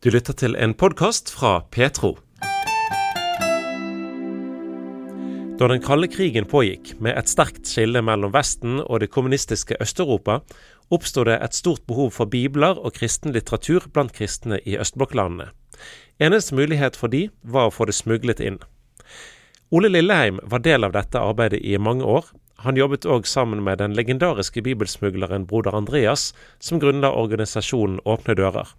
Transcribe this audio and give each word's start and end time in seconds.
Du 0.00 0.08
lytter 0.08 0.32
til 0.32 0.54
en 0.56 0.72
podkast 0.72 1.28
fra 1.28 1.58
Petro. 1.76 2.14
Da 5.60 5.68
den 5.68 5.82
kalde 5.84 6.08
krigen 6.08 6.48
pågikk, 6.48 6.94
med 7.04 7.18
et 7.20 7.28
sterkt 7.28 7.68
skille 7.68 8.00
mellom 8.00 8.32
Vesten 8.32 8.78
og 8.80 9.02
det 9.04 9.10
kommunistiske 9.12 9.76
Øst-Europa, 9.76 10.38
oppstod 10.88 11.28
det 11.28 11.36
et 11.44 11.60
stort 11.60 11.84
behov 11.84 12.14
for 12.16 12.32
bibler 12.32 12.80
og 12.80 12.96
kristen 12.96 13.36
litteratur 13.36 13.90
blant 13.92 14.16
kristne 14.16 14.62
i 14.64 14.80
østblokklandene. 14.80 15.50
Eneste 16.16 16.56
mulighet 16.56 16.96
for 16.96 17.12
de 17.12 17.26
var 17.44 17.68
å 17.68 17.76
få 17.76 17.84
det 17.84 18.00
smuglet 18.00 18.40
inn. 18.40 18.56
Ole 19.68 19.92
Lilleheim 19.92 20.40
var 20.48 20.64
del 20.64 20.88
av 20.88 20.96
dette 20.96 21.20
arbeidet 21.20 21.60
i 21.60 21.76
mange 21.76 22.08
år. 22.08 22.32
Han 22.64 22.80
jobbet 22.80 23.04
òg 23.04 23.28
sammen 23.28 23.60
med 23.68 23.84
den 23.84 23.92
legendariske 23.92 24.64
bibelsmugleren 24.64 25.44
broder 25.44 25.76
Andreas, 25.76 26.30
som 26.58 26.80
grunnla 26.80 27.12
organisasjonen 27.12 28.00
Åpne 28.08 28.40
dører. 28.40 28.78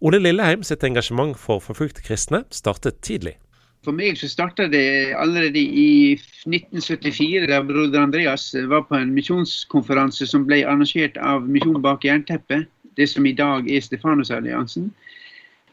Ole 0.00 0.18
Lilleheim 0.18 0.64
sitt 0.66 0.84
engasjement 0.84 1.36
for 1.38 1.62
forfulgte 1.62 2.02
kristne 2.02 2.42
startet 2.50 3.00
tidlig. 3.06 3.36
For 3.84 3.92
meg 3.92 4.16
så 4.16 4.30
starta 4.32 4.64
det 4.72 5.12
allerede 5.20 5.60
i 5.60 6.16
1974, 6.48 7.44
da 7.50 7.60
broder 7.62 8.00
Andreas 8.00 8.48
var 8.70 8.86
på 8.88 8.96
en 8.96 9.12
misjonskonferanse 9.12 10.26
som 10.26 10.46
ble 10.48 10.62
arrangert 10.64 11.18
av 11.20 11.44
Misjon 11.44 11.82
bak 11.84 12.06
jernteppet, 12.08 12.64
det 12.96 13.08
som 13.10 13.26
i 13.28 13.34
dag 13.36 13.68
er 13.68 13.84
Stefanusalliansen. 13.84 14.88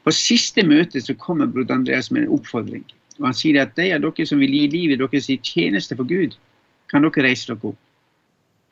På 0.04 0.12
siste 0.12 0.66
møte 0.68 1.00
så 1.00 1.16
kommer 1.16 1.48
broder 1.48 1.78
Andreas 1.78 2.12
med 2.12 2.26
en 2.26 2.36
oppfordring. 2.36 2.84
Og 3.22 3.30
Han 3.30 3.38
sier 3.38 3.62
at 3.62 3.78
de 3.78 3.92
av 3.96 4.04
dere 4.04 4.26
som 4.28 4.42
vil 4.44 4.58
gi 4.58 4.66
livet 4.74 5.00
deres 5.00 5.30
i 5.30 5.40
tjeneste 5.40 5.96
for 5.96 6.10
Gud, 6.10 6.36
kan 6.92 7.06
dere 7.06 7.24
reise 7.30 7.48
dere 7.54 7.72
opp. 7.72 7.80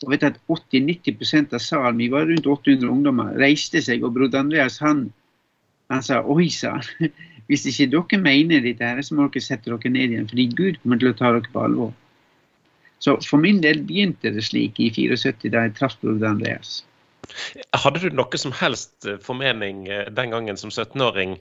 Og 0.04 0.12
vet 0.14 0.24
at 0.24 0.40
80-90% 0.48 1.56
av 1.56 1.64
salen, 1.64 2.00
vi 2.00 2.10
var 2.12 2.28
rundt 2.28 2.48
800 2.48 2.92
ungdommer, 2.92 3.34
reiste 3.40 3.82
seg, 3.84 4.04
og 4.04 4.16
broder 4.16 4.44
Andreas 4.44 4.80
han 4.84 5.10
han 5.90 6.06
sa 6.06 6.22
oi, 6.24 6.50
sa. 6.54 6.78
Hvis 7.50 7.66
ikke 7.66 7.90
dere 7.96 8.20
mener 8.22 8.62
dette, 8.62 8.86
her, 8.86 9.02
så 9.02 9.16
må 9.18 9.26
dere 9.28 9.42
sette 9.42 9.72
dere 9.72 9.92
ned 9.94 10.14
igjen, 10.14 10.28
fordi 10.30 10.46
Gud 10.54 10.78
kommer 10.84 11.02
til 11.02 11.12
å 11.12 11.18
ta 11.18 11.34
dere 11.34 11.54
på 11.54 11.64
alvor. 11.66 11.96
Så 13.00 13.16
for 13.24 13.42
min 13.42 13.62
del 13.64 13.82
begynte 13.88 14.34
det 14.36 14.44
slik 14.46 14.80
i 14.84 14.92
74, 14.92 15.50
da 15.54 15.66
jeg 15.66 15.76
traff 15.78 15.96
broder 16.02 16.30
Andreas. 16.30 16.82
Hadde 17.78 18.02
du 18.04 18.10
noe 18.18 18.42
som 18.42 18.54
helst 18.56 19.08
eh, 19.08 19.20
formening 19.24 19.88
eh, 19.88 20.06
den 20.14 20.34
gangen 20.34 20.58
som 20.60 20.72
17-åring 20.74 21.38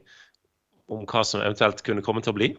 om 0.92 1.04
hva 1.08 1.24
som 1.26 1.42
eventuelt 1.42 1.82
kunne 1.84 2.04
komme 2.04 2.22
til 2.24 2.34
å 2.34 2.38
bli? 2.38 2.50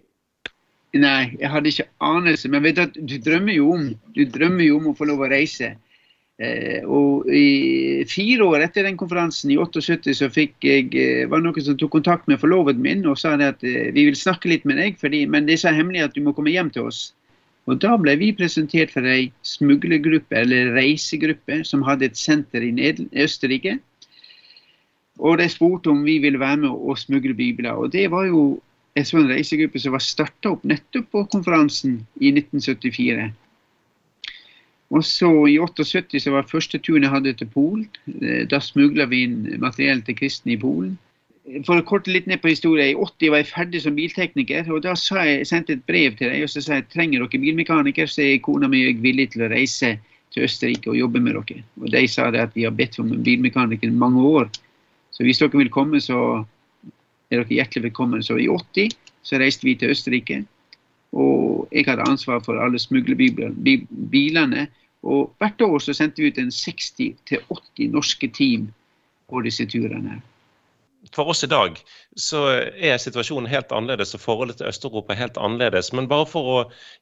Nei, 0.98 1.36
jeg 1.38 1.52
hadde 1.54 1.70
ikke 1.70 1.88
anelse. 2.06 2.50
Men 2.50 2.66
vet 2.66 2.80
du, 2.80 3.02
du 3.06 3.18
drømmer 3.22 3.56
jo 3.56 3.70
om 3.76 3.86
du 4.16 4.24
drømmer 4.26 4.66
jo 4.66 4.80
om 4.80 4.90
å 4.92 4.96
få 4.98 5.08
lov 5.10 5.22
å 5.26 5.30
reise. 5.32 5.76
Eh, 6.40 6.86
og 6.88 7.28
i 7.36 8.06
fire 8.08 8.46
år 8.48 8.64
etter 8.64 8.86
den 8.88 8.98
konferansen, 9.00 9.52
i 9.52 9.58
78, 9.60 10.14
så 10.16 10.30
fikk 10.32 10.64
jeg, 10.64 10.94
eh, 10.96 11.26
var 11.28 11.42
det 11.42 11.50
noen 11.50 11.66
som 11.66 11.78
tok 11.78 11.92
kontakt 11.98 12.30
med 12.32 12.40
forloveden 12.40 12.84
min 12.86 13.04
og 13.12 13.18
sa 13.20 13.34
at 13.36 13.64
eh, 13.68 13.92
vi 13.92 14.06
vil 14.08 14.16
snakke 14.16 14.48
litt 14.48 14.64
med 14.64 14.80
deg, 14.80 14.96
fordi, 15.02 15.26
men 15.28 15.50
det 15.50 15.58
er 15.58 15.66
så 15.66 15.76
hemmelig 15.76 16.06
at 16.06 16.16
du 16.16 16.24
må 16.24 16.32
komme 16.38 16.54
hjem 16.54 16.72
til 16.72 16.88
oss. 16.88 17.10
Og 17.68 17.78
Da 17.84 17.98
ble 18.00 18.16
vi 18.18 18.32
presentert 18.34 18.94
for 18.96 19.06
ei 19.06 19.34
smuglergruppe, 19.46 20.34
eller 20.34 20.72
reisegruppe, 20.74 21.60
som 21.68 21.84
hadde 21.86 22.08
et 22.08 22.18
senter 22.18 22.64
i 22.64 22.72
Østerrike. 23.14 23.76
Og 25.20 25.38
de 25.38 25.50
spurte 25.52 25.92
om 25.92 26.02
vi 26.08 26.18
ville 26.24 26.40
være 26.40 26.64
med 26.64 26.72
og 26.72 26.98
smugle 26.98 27.36
bibler. 27.36 27.76
Og 27.76 27.92
det 27.92 28.08
var 28.10 28.26
jo 28.26 28.62
en 28.96 29.06
sånn 29.06 29.28
reisegruppe 29.30 29.78
som 29.78 29.94
var 29.94 30.02
starta 30.02 30.56
opp 30.56 30.64
nettopp 30.64 31.12
på 31.12 31.28
konferansen 31.36 32.00
i 32.18 32.32
1974. 32.32 33.28
Og 34.90 35.06
så 35.06 35.30
I 35.48 35.60
78 35.62 36.24
så 36.24 36.34
var 36.34 36.48
første 36.50 36.80
turen 36.82 37.06
jeg 37.06 37.14
hadde 37.14 37.36
til 37.38 37.50
Polen. 37.54 37.86
Eh, 38.22 38.46
da 38.50 38.62
smugla 38.64 39.06
vi 39.12 39.24
inn 39.28 39.44
materiell 39.62 40.02
til 40.06 40.18
kristne 40.18 40.56
i 40.56 40.60
Polen. 40.62 40.98
For 41.66 41.80
å 41.80 41.86
korte 41.86 42.12
litt 42.14 42.28
ned 42.30 42.42
på 42.44 42.52
historien, 42.52 42.92
I 42.92 42.98
80 42.98 43.32
var 43.34 43.42
jeg 43.42 43.50
ferdig 43.50 43.82
som 43.82 43.96
biltekniker. 43.98 44.70
og 44.70 44.84
Da 44.86 44.94
jeg, 44.94 45.48
sendte 45.50 45.74
jeg 45.74 45.80
et 45.80 45.88
brev 45.90 46.18
til 46.18 46.30
dem 46.30 46.46
og 46.46 46.52
så 46.54 46.62
sa 46.62 46.78
jeg, 46.78 46.90
trenger 46.94 47.26
dere 47.26 47.42
bilmekaniker, 47.42 48.10
så 48.10 48.22
er 48.26 48.42
kona 48.46 48.70
mi 48.70 48.84
villig 48.94 49.32
til 49.34 49.46
å 49.46 49.52
reise 49.54 49.96
til 50.34 50.46
Østerrike 50.46 50.92
og 50.92 50.98
jobbe 50.98 51.22
med 51.22 51.38
dere. 51.38 51.64
Og 51.82 51.90
De 51.94 52.06
sa 52.08 52.30
det 52.32 52.44
at 52.44 52.56
vi 52.58 52.68
har 52.68 52.76
bedt 52.76 53.00
om 53.02 53.12
en 53.14 53.24
bilmekaniker 53.26 53.90
i 53.90 54.02
mange 54.06 54.22
år. 54.22 54.50
Så 55.12 55.26
hvis 55.26 55.42
dere 55.42 55.58
vil 55.58 55.74
komme, 55.74 56.02
så 56.02 56.46
er 57.30 57.42
dere 57.42 57.58
hjertelig 57.62 57.90
velkommen. 57.90 58.24
Så 58.26 58.38
i 58.38 58.50
80 58.50 58.94
så 59.26 59.42
reiste 59.42 59.66
vi 59.66 59.76
til 59.76 59.94
Østerrike. 59.94 60.44
Jeg 61.72 61.86
hadde 61.88 62.08
ansvar 62.10 62.42
for 62.46 62.60
alle 62.62 62.80
smuglerbilene. 62.80 64.68
Og 65.08 65.30
hvert 65.40 65.62
år 65.64 65.80
så 65.80 65.96
sendte 65.96 66.22
vi 66.22 66.32
ut 66.32 66.42
en 66.42 66.52
60-80 66.52 67.94
norske 67.94 68.28
team 68.36 68.68
på 69.30 69.42
disse 69.46 69.66
turene. 69.70 70.20
For 71.16 71.32
oss 71.32 71.44
i 71.44 71.48
dag 71.48 71.78
så 72.20 72.42
er 72.76 73.00
situasjonen 73.00 73.48
helt 73.48 73.72
annerledes 73.72 74.12
og 74.18 74.24
forholdet 74.24 74.60
til 74.60 74.68
Øst-Europa 74.68 75.16
helt 75.16 75.38
annerledes. 75.40 75.94
Men 75.96 76.10
bare 76.12 76.28
for 76.28 76.50
å 76.56 76.58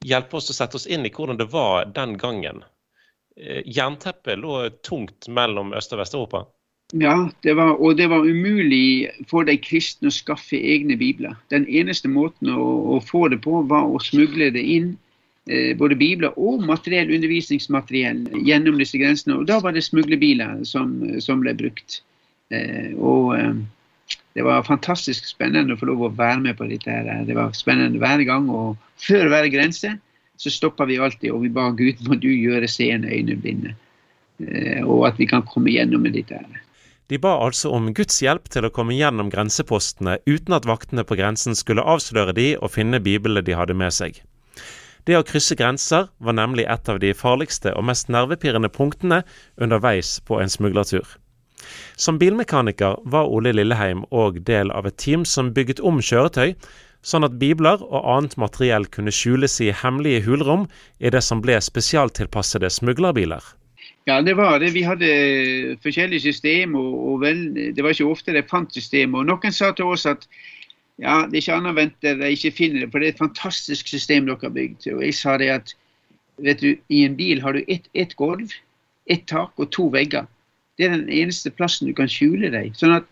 hjelpe 0.05 0.37
oss 0.37 0.51
å 0.53 0.57
sette 0.57 0.77
oss 0.77 0.85
inn 0.85 1.07
i 1.07 1.13
hvordan 1.13 1.39
det 1.39 1.49
var 1.53 1.89
den 1.95 2.13
gangen. 2.21 2.61
Eh, 3.37 3.63
jernteppet 3.65 4.37
lå 4.37 4.69
tungt 4.85 5.27
mellom 5.27 5.73
Øst- 5.73 5.95
og 5.95 6.03
Vest-Europa? 6.03 6.45
Ja, 6.95 7.29
det 7.43 7.57
var, 7.57 7.73
og 7.83 7.97
det 7.99 8.07
var 8.07 8.23
umulig 8.23 9.09
for 9.27 9.43
de 9.43 9.57
kristne 9.59 10.07
å 10.07 10.15
skaffe 10.15 10.55
egne 10.55 10.95
bibler. 10.95 11.35
Den 11.51 11.65
eneste 11.67 12.07
måten 12.07 12.53
å, 12.53 12.63
å 12.95 13.01
få 13.03 13.27
det 13.33 13.41
på, 13.43 13.59
var 13.67 13.89
å 13.91 13.99
smugle 13.99 14.47
det 14.55 14.63
inn 14.63 14.93
Eh, 15.47 15.77
både 15.77 15.95
bibler 15.95 16.33
og 16.35 16.63
materiell 16.67 17.13
undervisningsmateriell 17.15 18.25
gjennom 18.43 18.79
disse 18.81 18.99
grensene. 18.99 19.37
Og 19.39 19.47
da 19.47 19.61
var 19.63 19.75
det 19.75 19.85
smuglerbiler 19.85 20.63
som, 20.67 20.97
som 21.23 21.39
ble 21.43 21.53
brukt. 21.55 22.01
Eh, 22.51 22.91
og 22.99 23.31
eh, 23.37 23.53
det 24.35 24.43
var 24.43 24.67
fantastisk 24.67 25.29
spennende 25.29 25.77
å 25.77 25.79
få 25.79 25.87
lov 25.87 26.03
å 26.03 26.11
være 26.17 26.41
med 26.49 26.59
på 26.59 26.67
dette. 26.67 26.91
her. 26.91 27.23
Det 27.27 27.37
var 27.37 27.55
spennende 27.55 28.01
hver 28.03 28.25
gang. 28.27 28.51
Og 28.51 28.75
før 28.99 29.31
hver 29.31 29.47
grense 29.53 29.95
så 30.37 30.53
stoppa 30.53 30.85
vi 30.85 30.99
alltid 30.99 31.31
og 31.31 31.45
vi 31.45 31.53
ba 31.53 31.71
Gud 31.71 32.03
må 32.05 32.19
du 32.19 32.29
gjøre 32.29 32.67
seende 32.69 33.09
øyne 33.09 33.39
blinde. 33.39 33.73
Og 34.83 35.07
at 35.07 35.17
vi 35.17 35.25
kan 35.25 35.47
komme 35.47 35.71
gjennom 35.73 36.03
med 36.05 36.13
dette. 36.13 36.37
her. 36.37 36.66
De 37.07 37.17
ba 37.23 37.37
altså 37.39 37.71
om 37.71 37.93
Guds 37.95 38.19
hjelp 38.23 38.49
til 38.51 38.67
å 38.67 38.71
komme 38.73 38.95
gjennom 38.97 39.29
grensepostene 39.31 40.17
uten 40.27 40.55
at 40.57 40.67
vaktene 40.67 41.05
på 41.07 41.15
grensen 41.19 41.55
skulle 41.55 41.85
avsløre 41.87 42.35
de 42.35 42.49
og 42.57 42.73
finne 42.73 42.99
biblene 43.03 43.45
de 43.47 43.55
hadde 43.55 43.77
med 43.79 43.95
seg. 43.95 44.19
Det 45.07 45.15
å 45.15 45.23
krysse 45.23 45.55
grenser 45.55 46.09
var 46.19 46.35
nemlig 46.35 46.65
et 46.67 46.89
av 46.91 46.99
de 46.99 47.13
farligste 47.15 47.71
og 47.79 47.85
mest 47.87 48.09
nervepirrende 48.11 48.67
punktene 48.67 49.21
underveis 49.55 50.17
på 50.27 50.41
en 50.41 50.51
smuglertur. 50.51 51.05
Som 51.95 52.19
bilmekaniker 52.19 52.99
var 53.13 53.31
Ole 53.31 53.53
Lilleheim 53.55 54.03
òg 54.11 54.41
del 54.49 54.73
av 54.75 54.89
et 54.89 54.97
team 54.99 55.23
som 55.25 55.53
bygget 55.55 55.79
om 55.79 56.01
kjøretøy, 56.03 56.57
sånn 57.07 57.23
at 57.23 57.37
bibler 57.39 57.79
og 57.87 58.03
annet 58.17 58.35
materiell 58.41 58.87
kunne 58.91 59.13
skjules 59.15 59.55
i 59.63 59.71
hemmelige 59.71 60.25
hulrom 60.27 60.67
i 60.99 61.13
det 61.13 61.23
som 61.23 61.39
ble 61.45 61.55
spesialtilpassede 61.63 62.69
smuglerbiler. 62.79 63.41
Ja, 64.07 64.21
det 64.23 64.37
var 64.39 64.59
det. 64.59 64.71
Vi 64.71 64.85
hadde 64.87 65.77
forskjellige 65.83 66.29
systemer. 66.29 66.79
og, 66.79 67.21
vel, 67.21 67.41
det 67.75 67.83
var 67.83 67.91
ikke 67.91 68.07
ofte 68.07 68.33
de 68.33 68.43
fant 68.47 68.71
systemer. 68.73 69.19
Og 69.19 69.27
noen 69.27 69.51
sa 69.51 69.73
til 69.75 69.91
oss 69.91 70.05
at 70.07 70.23
ja, 70.97 71.27
det 71.27 71.35
er 71.35 71.41
ikke 71.43 71.57
annet 71.57 71.73
å 71.73 71.77
vente 71.77 72.13
de 72.21 72.29
ikke 72.33 72.55
finner 72.55 72.85
det, 72.85 72.91
for 72.91 73.03
det 73.03 73.09
er 73.09 73.13
et 73.13 73.19
fantastisk 73.21 73.89
system 73.91 74.25
dere 74.25 74.39
har 74.41 74.55
bygd. 74.55 74.87
Og 74.95 75.03
jeg 75.05 75.17
sa 75.17 75.35
det 75.37 75.51
at 75.53 75.75
vet 76.41 76.63
du, 76.63 76.71
i 76.89 77.03
en 77.05 77.17
bil 77.19 77.41
har 77.43 77.53
du 77.53 77.67
ett 77.67 77.85
et 77.93 78.15
gulv, 78.17 78.55
ett 79.11 79.27
tak 79.29 79.53
og 79.59 79.69
to 79.75 79.89
vegger. 79.93 80.25
Det 80.77 80.87
er 80.87 80.95
den 80.95 81.11
eneste 81.11 81.51
plassen 81.51 81.89
du 81.89 81.93
kan 81.97 82.09
skjule 82.09 82.49
deg. 82.53 82.73
Sånn 82.77 82.95
at 82.95 83.05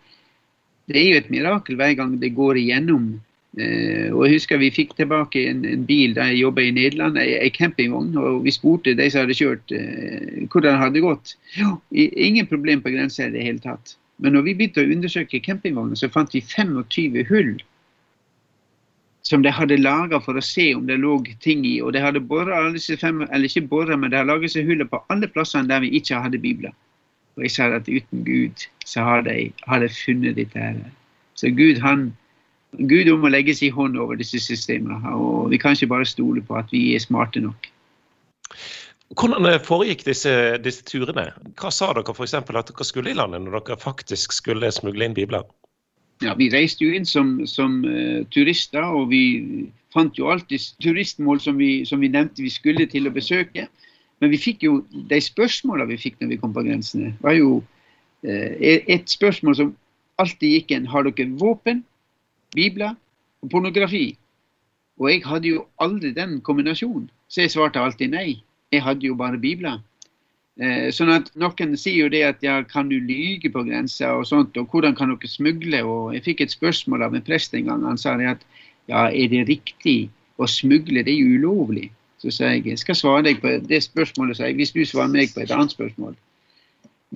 det 0.90 0.98
er 0.98 1.08
jo 1.10 1.20
et 1.20 1.30
mirakel 1.30 1.78
hver 1.78 1.94
gang 1.98 2.16
det 2.22 2.34
går 2.34 2.58
igjennom. 2.62 3.20
Eh, 3.56 4.12
og 4.12 4.26
jeg 4.26 4.36
husker 4.36 4.58
Vi 4.60 4.68
fikk 4.74 4.90
tilbake 4.98 5.46
en, 5.48 5.62
en 5.64 5.84
bil 5.88 6.12
da 6.16 6.26
jeg 6.28 6.42
jobba 6.42 6.66
i 6.66 6.72
Nederland, 6.76 7.16
ei 7.20 7.50
campingvogn. 7.50 8.16
og 8.20 8.42
Vi 8.44 8.52
spurte 8.52 8.96
de 8.96 9.10
som 9.10 9.24
hadde 9.24 9.38
kjørt, 9.38 9.72
eh, 9.72 10.42
hvordan 10.52 10.80
hadde 10.82 11.04
gått. 11.04 11.36
Jo, 11.56 11.76
ingen 11.92 12.46
problem 12.50 12.84
på 12.84 12.92
grensa 12.92 13.26
i 13.26 13.32
det 13.32 13.46
hele 13.46 13.62
tatt. 13.64 13.96
Men 14.18 14.36
når 14.36 14.46
vi 14.46 14.54
begynte 14.58 14.84
å 14.84 14.92
undersøke 14.92 15.42
campingvogner, 15.44 15.96
så 15.96 16.12
fant 16.12 16.32
vi 16.36 16.40
25 16.40 17.24
hull 17.30 17.56
som 19.26 19.42
de 19.42 19.50
hadde 19.50 19.80
laga 19.80 20.20
for 20.22 20.38
å 20.38 20.44
se 20.44 20.68
om 20.76 20.84
det 20.86 21.00
lå 21.02 21.16
ting 21.42 21.64
i. 21.66 21.80
Og 21.82 21.92
de 21.96 22.02
hadde 22.04 22.22
borra 22.22 22.60
alle 22.60 22.76
disse 22.76 22.96
fem, 23.00 23.24
eller 23.26 23.48
ikke 23.48 23.66
borra, 23.72 23.96
men 23.98 24.12
de 24.12 24.20
hadde 24.20 24.30
laget 24.30 24.54
seg 24.54 24.68
huller 24.68 24.86
på 24.90 25.00
alle 25.12 25.28
plassene 25.32 25.66
der 25.70 25.82
vi 25.82 25.90
ikke 25.98 26.20
hadde 26.22 26.38
bibler. 26.42 26.76
Og 27.36 27.44
jeg 27.44 27.56
sa 27.56 27.66
at 27.74 27.90
uten 27.90 28.22
Gud 28.24 28.68
så 28.86 29.02
har 29.04 29.26
de, 29.26 29.50
har 29.66 29.82
de 29.82 29.90
funnet 29.92 30.38
dette 30.38 30.60
her. 30.60 30.78
Så 31.34 31.50
Gud 31.52 31.82
han, 31.82 32.12
Gud 32.78 33.08
om 33.12 33.24
å 33.24 33.32
legge 33.32 33.54
sin 33.56 33.72
hånd 33.72 33.96
over 34.00 34.18
disse 34.20 34.40
systemene. 34.42 35.00
Og 35.16 35.50
vi 35.52 35.60
kan 35.60 35.76
ikke 35.76 35.92
bare 35.94 36.08
stole 36.08 36.42
på 36.44 36.58
at 36.58 36.72
vi 36.74 36.90
er 36.94 37.02
smarte 37.02 37.42
nok. 37.44 37.70
Hvordan 39.16 39.46
eh, 39.46 39.60
foregikk 39.62 40.02
disse, 40.08 40.32
disse 40.64 40.84
turene? 40.88 41.28
Hva 41.60 41.70
sa 41.70 41.92
dere 41.94 42.12
f.eks. 42.12 42.34
at 42.34 42.50
dere 42.50 42.88
skulle 42.88 43.12
i 43.12 43.16
landet 43.16 43.44
når 43.44 43.60
dere 43.60 43.78
faktisk 43.80 44.34
skulle 44.34 44.72
smugle 44.74 45.06
inn 45.06 45.16
bibler? 45.16 45.46
ja, 46.24 46.34
vi 46.36 46.48
reiste 46.52 46.84
jo 46.84 46.94
inn 46.96 47.06
som, 47.08 47.40
som 47.48 47.82
uh, 47.84 48.22
turister, 48.32 48.84
og 48.84 49.10
vi 49.12 49.66
fant 49.94 50.16
jo 50.18 50.30
alltid 50.32 50.62
turistmål 50.82 51.40
som 51.42 51.58
vi, 51.60 51.84
som 51.88 52.00
vi, 52.00 52.10
nevnte 52.12 52.44
vi 52.44 52.52
skulle 52.52 52.86
til 52.90 53.08
å 53.08 53.14
besøke. 53.14 53.66
Men 54.22 54.32
vi 54.32 54.40
fikk 54.40 54.64
jo 54.64 54.78
de 55.10 55.18
spørsmåla 55.20 55.88
vi 55.90 56.00
fikk 56.00 56.16
når 56.20 56.32
vi 56.32 56.38
kom 56.40 56.54
på 56.56 56.64
grensene, 56.64 57.12
var 57.24 57.36
jo 57.36 57.58
uh, 57.60 58.52
et 58.62 59.12
spørsmål 59.12 59.58
som 59.58 59.74
alltid 60.22 60.56
gikk 60.56 60.72
en 60.72 60.88
Har 60.88 61.04
dere 61.04 61.28
våpen, 61.36 61.84
bibler 62.54 62.94
og 63.42 63.50
pornografi? 63.50 64.16
Og 65.00 65.10
jeg 65.10 65.22
hadde 65.26 65.48
jo 65.48 65.66
aldri 65.82 66.12
den 66.16 66.40
kombinasjonen, 66.40 67.10
så 67.28 67.44
jeg 67.44 67.52
svarte 67.52 67.82
alltid 67.82 68.14
nei. 68.14 68.40
Jeg 68.72 68.82
hadde 68.82 69.06
jo 69.06 69.16
bare 69.18 69.38
bibler. 69.38 69.80
Eh, 70.56 70.88
sånn 70.88 71.12
at 71.12 71.28
Noen 71.36 71.74
sier 71.76 72.06
jo 72.06 72.12
det 72.12 72.22
at 72.24 72.44
ja, 72.44 72.62
kan 72.64 72.88
du 72.88 72.96
lyge 72.96 73.50
på 73.52 73.64
grensa 73.66 74.14
og 74.16 74.24
sånt, 74.28 74.56
og 74.56 74.72
hvordan 74.72 74.96
kan 74.96 75.12
dere 75.12 75.28
smugle? 75.28 75.82
Og 75.84 76.14
Jeg 76.16 76.24
fikk 76.30 76.40
et 76.40 76.54
spørsmål 76.54 77.04
av 77.04 77.14
en 77.14 77.26
prest 77.26 77.54
en 77.54 77.68
gang. 77.68 77.84
Han 77.84 78.00
sa 78.00 78.16
det 78.16 78.30
at 78.38 78.46
ja, 78.88 79.08
er 79.10 79.28
det 79.28 79.48
riktig 79.50 80.08
å 80.40 80.48
smugle? 80.48 81.04
Det 81.04 81.12
er 81.12 81.20
jo 81.20 81.36
ulovlig. 81.36 81.90
Så 82.22 82.32
sa 82.32 82.54
jeg 82.54 82.64
jeg 82.70 82.80
skal 82.80 82.96
svare 82.96 83.26
deg 83.28 83.42
på 83.42 83.52
det 83.68 83.82
spørsmålet, 83.84 84.38
sa 84.38 84.48
jeg, 84.48 84.56
hvis 84.56 84.72
du 84.72 84.80
svarer 84.88 85.12
meg 85.12 85.34
på 85.34 85.44
et 85.44 85.52
annet 85.52 85.76
spørsmål. 85.76 86.16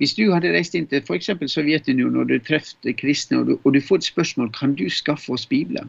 Hvis 0.01 0.15
du 0.17 0.31
hadde 0.33 0.49
reist 0.49 0.73
inn 0.73 0.87
til 0.89 1.03
f.eks. 1.05 1.29
Sovjetunionen 1.53 2.23
og 2.23 2.31
du 2.31 2.39
traff 2.41 2.73
kristne, 2.97 3.37
og 3.37 3.51
du, 3.51 3.57
og 3.61 3.75
du 3.75 3.81
får 3.85 4.01
et 4.01 4.07
spørsmål 4.09 4.49
kan 4.55 4.73
du 4.73 4.87
skaffe 4.89 5.29
oss 5.35 5.45
bibler, 5.45 5.85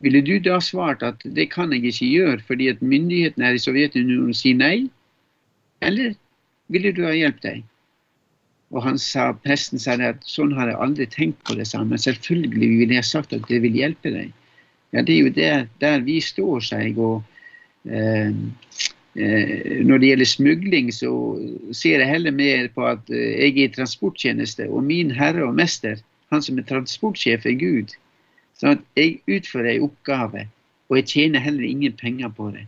ville 0.00 0.22
du 0.24 0.38
da 0.40 0.56
svart 0.64 1.04
at 1.04 1.20
det 1.36 1.50
kan 1.52 1.74
jeg 1.76 1.84
ikke 1.90 2.08
gjøre 2.08 2.38
fordi 2.48 2.70
at 2.72 2.80
myndighetene 2.80 3.44
her 3.44 3.58
i 3.58 3.60
Sovjetunionen 3.60 4.32
sier 4.36 4.56
nei? 4.56 4.88
Eller 5.84 6.14
ville 6.72 6.94
du 6.96 7.02
ha 7.04 7.12
hjulpet 7.12 7.44
deg? 7.44 7.60
Og 8.70 8.84
han 8.86 8.96
sa, 9.02 9.32
presten 9.44 9.82
sa 9.82 9.98
det 10.00 10.12
at 10.14 10.24
sånn 10.24 10.54
har 10.56 10.70
jeg 10.70 10.80
aldri 10.80 11.06
tenkt 11.10 11.42
på 11.44 11.58
det 11.58 11.66
samme. 11.68 11.98
Selvfølgelig 12.00 12.70
ville 12.78 12.96
jeg 12.96 13.08
sagt 13.08 13.34
at 13.36 13.44
det 13.50 13.60
vil 13.64 13.76
hjelpe 13.76 14.12
deg. 14.14 14.32
Ja, 14.94 15.02
det 15.02 15.14
er 15.14 15.20
jo 15.20 15.32
der, 15.34 15.66
der 15.82 16.04
vi 16.06 16.20
står, 16.22 16.62
sa 16.64 16.80
jeg. 16.80 16.96
Og 16.96 17.20
eh, 17.90 18.32
når 19.14 19.98
det 19.98 20.10
gjelder 20.12 20.28
smugling, 20.28 20.92
så 20.94 21.10
ser 21.74 21.98
jeg 21.98 22.08
heller 22.08 22.34
mer 22.34 22.68
på 22.74 22.84
at 22.86 23.10
eh, 23.10 23.32
jeg 23.42 23.56
er 23.56 23.64
i 23.64 23.72
transporttjeneste, 23.74 24.68
og 24.70 24.84
min 24.86 25.10
herre 25.10 25.48
og 25.48 25.56
mester, 25.58 25.98
han 26.30 26.42
som 26.42 26.58
er 26.58 26.68
transportsjef, 26.68 27.46
er 27.46 27.58
Gud. 27.58 27.96
Sånn 28.60 28.84
jeg 28.98 29.18
utfører 29.26 29.72
en 29.74 29.88
oppgave, 29.88 30.46
og 30.90 31.00
jeg 31.00 31.08
tjener 31.10 31.42
heller 31.42 31.66
ingen 31.66 31.96
penger 31.98 32.30
på 32.36 32.52
det. 32.54 32.66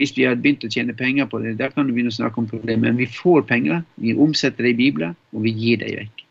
Hvis 0.00 0.14
vi 0.16 0.24
hadde 0.24 0.40
begynt 0.40 0.64
å 0.64 0.72
tjene 0.72 0.96
penger 0.96 1.28
på 1.28 1.42
det, 1.42 1.58
da 1.60 1.68
kan 1.68 1.84
du 1.84 1.92
begynne 1.92 2.12
å 2.12 2.16
snakke 2.16 2.40
om 2.40 2.48
problemer. 2.48 2.86
Men 2.88 2.96
vi 2.96 3.08
får 3.12 3.44
penger, 3.50 3.82
vi 4.00 4.14
omsetter 4.16 4.64
det 4.64 4.72
i 4.72 4.78
Bibelen, 4.78 5.16
og 5.36 5.44
vi 5.44 5.52
gir 5.52 5.82
det 5.82 5.90
vekk. 5.98 6.22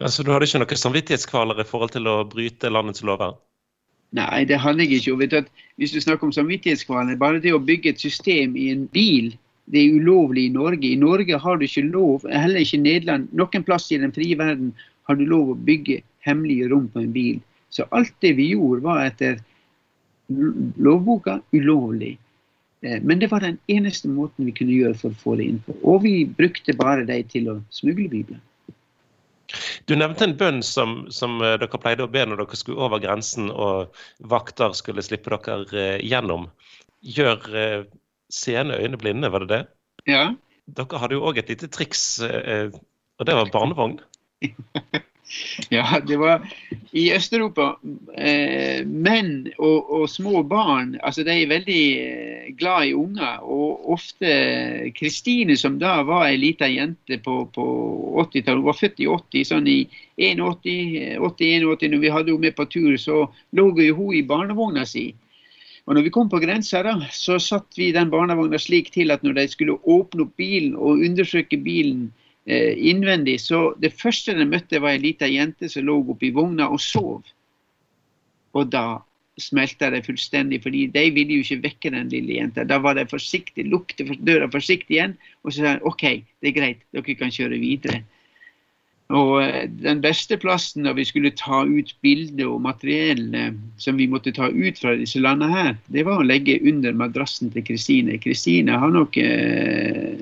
Ja, 0.00 0.08
så 0.08 0.24
du 0.24 0.30
hadde 0.32 0.48
ikke 0.48 0.62
noen 0.62 0.80
samvittighetskvaler 0.80 1.60
i 1.60 1.68
forhold 1.68 1.92
til 1.92 2.08
å 2.08 2.22
bryte 2.28 2.72
landets 2.72 3.04
lover? 3.04 3.36
Nei, 4.16 4.44
det 4.48 4.58
handler 4.62 4.88
ikke. 4.88 5.12
om. 5.12 5.20
du 5.20 5.42
hvis 5.76 5.92
du 5.92 6.00
snakker 6.00 6.26
om 6.26 6.32
samvittighetskvaler, 6.32 7.18
bare 7.20 7.40
det 7.40 7.52
å 7.52 7.60
bygge 7.60 7.90
et 7.92 8.00
system 8.00 8.56
i 8.56 8.70
en 8.72 8.86
bil, 8.88 9.34
det 9.66 9.82
er 9.82 9.96
ulovlig 9.98 10.46
i 10.46 10.52
Norge. 10.54 10.88
I 10.88 10.96
Norge 10.96 11.38
har 11.38 11.56
du 11.56 11.64
ikke 11.66 11.82
lov, 11.90 12.24
heller 12.30 12.62
ikke 12.62 12.78
i 12.78 12.84
Nederland, 12.84 13.28
noen 13.32 13.66
plass 13.66 13.90
i 13.92 13.98
den 14.00 14.14
frie 14.14 14.38
verden 14.38 14.72
har 15.06 15.18
du 15.18 15.26
lov 15.26 15.52
å 15.52 15.58
bygge 15.68 16.00
hemmelige 16.26 16.70
rom 16.70 16.88
på 16.88 17.02
en 17.02 17.12
bil. 17.12 17.40
Så 17.70 17.84
alt 17.90 18.14
det 18.24 18.32
vi 18.38 18.50
gjorde, 18.54 18.82
var 18.86 19.04
etter 19.04 19.42
lovboka 20.28 21.40
ulovlig. 21.52 22.16
Eh, 22.82 23.02
men 23.02 23.20
det 23.20 23.30
var 23.30 23.44
den 23.44 23.58
eneste 23.68 24.08
måten 24.08 24.46
vi 24.48 24.54
kunne 24.56 24.74
gjøre 24.74 24.98
for 24.98 25.12
å 25.12 25.22
få 25.22 25.36
det 25.38 25.50
inn 25.50 25.60
på. 25.66 25.76
Og 25.84 26.02
vi 26.06 26.16
brukte 26.24 26.74
bare 26.78 27.06
de 27.06 27.20
til 27.30 27.50
å 27.52 27.60
smugle 27.74 28.08
Bibelen. 28.08 28.42
Du 29.86 29.94
nevnte 29.96 30.26
en 30.26 30.36
bønn 30.38 30.62
som, 30.66 30.98
som, 31.14 31.38
eh, 31.44 31.56
dere 31.62 31.80
pleide 31.82 32.06
å 32.06 32.10
be 32.10 32.24
når 32.26 32.42
dere 32.42 32.58
skulle 32.58 32.82
over 32.86 33.02
grensen 33.02 33.50
og 33.52 33.94
vakter 34.32 34.74
skulle 34.76 35.04
slippe 35.04 35.32
dere 35.32 35.84
eh, 35.96 36.04
gjennom. 36.04 36.48
Gjør 37.06 37.86
seende 38.32 38.78
øyne 38.82 38.98
blinde, 38.98 39.30
var 39.30 39.44
det 39.44 39.52
det? 39.52 39.62
Ja. 40.10 40.24
Dere 40.78 40.98
hadde 41.02 41.14
jo 41.14 41.26
òg 41.28 41.38
et 41.38 41.52
lite 41.52 41.68
triks, 41.70 42.18
og 42.18 43.28
det 43.28 43.36
var 43.38 43.52
barnevogn. 43.54 44.00
Ja, 45.70 46.00
det 46.06 46.16
var 46.16 46.46
i 46.92 47.12
Øst-Europa. 47.14 47.76
Eh, 48.14 48.86
menn 48.86 49.48
og, 49.58 49.90
og, 49.90 50.08
små 50.10 50.42
barn 50.46 50.96
altså 51.02 51.24
de 51.26 51.34
er 51.34 51.50
veldig 51.50 51.82
eh, 52.00 52.48
glad 52.58 52.86
i 52.86 52.94
unger. 52.94 53.42
Og 53.42 53.90
ofte 53.96 54.30
Kristine, 54.96 55.56
som 55.56 55.78
da 55.82 55.98
var 56.06 56.28
ei 56.28 56.38
lita 56.40 56.68
jente 56.70 57.18
på, 57.24 57.44
på 57.54 57.66
80-tallet, 58.22 58.62
hun 58.62 58.70
var 58.70 58.80
født 58.80 59.02
i 59.02 59.10
80, 59.10 59.50
sånn 59.50 59.70
i 59.70 59.78
81, 60.16 61.18
80-81, 61.20 61.92
når 61.92 62.02
vi 62.02 62.14
hadde 62.16 62.34
henne 62.34 62.48
med 62.48 62.58
på 62.58 62.68
tur, 62.72 62.96
så 63.00 63.24
lå 63.56 63.70
hun 63.74 64.14
i 64.14 64.26
barnevogna 64.26 64.86
si. 64.88 65.10
Og 65.86 65.94
når 65.94 66.02
vi 66.08 66.10
kom 66.10 66.30
på 66.30 66.40
grensa, 66.42 66.80
da, 66.82 66.96
så 67.14 67.36
satt 67.38 67.76
vi 67.78 67.92
den 67.94 68.10
barnevogna 68.10 68.58
slik 68.58 68.90
til 68.94 69.14
at 69.14 69.22
når 69.22 69.36
de 69.36 69.44
skulle 69.52 69.76
åpne 69.86 70.24
opp 70.26 70.32
bilen 70.40 70.74
og 70.74 71.02
undersøke 71.06 71.60
bilen, 71.62 72.08
innvendig. 72.46 73.40
Så 73.42 73.74
det 73.82 73.94
første 73.98 74.36
de 74.38 74.46
møtte, 74.46 74.78
var 74.82 74.94
ei 74.94 75.02
lita 75.02 75.26
jente 75.26 75.70
som 75.72 75.86
lå 75.86 75.96
oppi 76.12 76.30
vogna 76.34 76.68
og 76.70 76.78
sov. 76.82 77.26
Og 78.54 78.70
da 78.70 79.00
smelta 79.40 79.90
det 79.92 80.04
fullstendig, 80.06 80.62
fordi 80.64 80.86
de 80.94 81.04
ville 81.12 81.38
jo 81.38 81.44
ikke 81.44 81.62
vekke 81.66 81.92
den 81.92 82.10
lille 82.12 82.38
jenta. 82.38 82.64
Da 82.64 82.78
var 82.82 82.96
det 82.96 83.10
forsiktig, 83.10 83.66
lukte 83.68 84.06
døra 84.24 84.48
forsiktig 84.52 84.96
igjen, 84.96 85.16
og 85.44 85.52
så 85.52 85.62
sa 85.62 85.74
de 85.76 85.88
OK, 85.90 86.04
det 86.40 86.52
er 86.52 86.56
greit, 86.56 86.84
dere 86.96 87.18
kan 87.18 87.34
kjøre 87.34 87.60
videre. 87.60 88.02
Og 89.14 89.36
eh, 89.42 89.68
Den 89.70 90.00
beste 90.02 90.38
plassen 90.40 90.86
da 90.86 90.94
vi 90.96 91.04
skulle 91.06 91.34
ta 91.38 91.62
ut 91.62 91.92
bilder 92.02 92.48
og 92.50 92.64
materiell 92.64 93.28
eh, 93.38 93.52
som 93.78 94.00
vi 94.00 94.08
måtte 94.10 94.34
ta 94.34 94.48
ut 94.50 94.80
fra 94.80 94.96
disse 94.98 95.20
landene 95.22 95.52
her, 95.52 95.74
det 95.94 96.06
var 96.08 96.22
å 96.22 96.26
legge 96.26 96.58
under 96.66 96.96
madrassen 96.96 97.52
til 97.54 97.66
Kristine. 97.68 98.18
Kristine 98.22 98.80
har 98.80 98.94
nok 98.94 99.18
eh, 99.20 100.16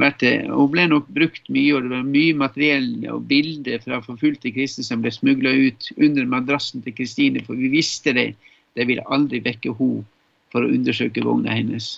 vært 0.00 0.20
det, 0.22 0.34
Hun 0.48 0.70
ble 0.72 0.86
nok 0.90 1.08
brukt 1.16 1.48
mye, 1.52 1.74
og 1.76 1.86
det 1.86 1.92
var 1.92 2.08
mye 2.08 2.36
materiell 2.38 2.90
og 3.12 3.26
bilder 3.30 3.82
fra 3.84 4.00
forfulgte 4.04 4.52
kristne 4.54 4.84
som 4.86 5.02
ble 5.04 5.12
smugla 5.14 5.52
ut 5.52 5.90
under 5.96 6.28
madrassen 6.30 6.84
til 6.84 6.94
Kristine, 6.96 7.42
for 7.46 7.58
vi 7.58 7.72
visste 7.72 8.14
det. 8.16 8.34
Det 8.76 8.86
ville 8.88 9.04
aldri 9.12 9.40
vekke 9.44 9.72
henne 9.78 10.04
for 10.52 10.64
å 10.64 10.72
undersøke 10.72 11.24
vogna 11.24 11.54
hennes. 11.56 11.96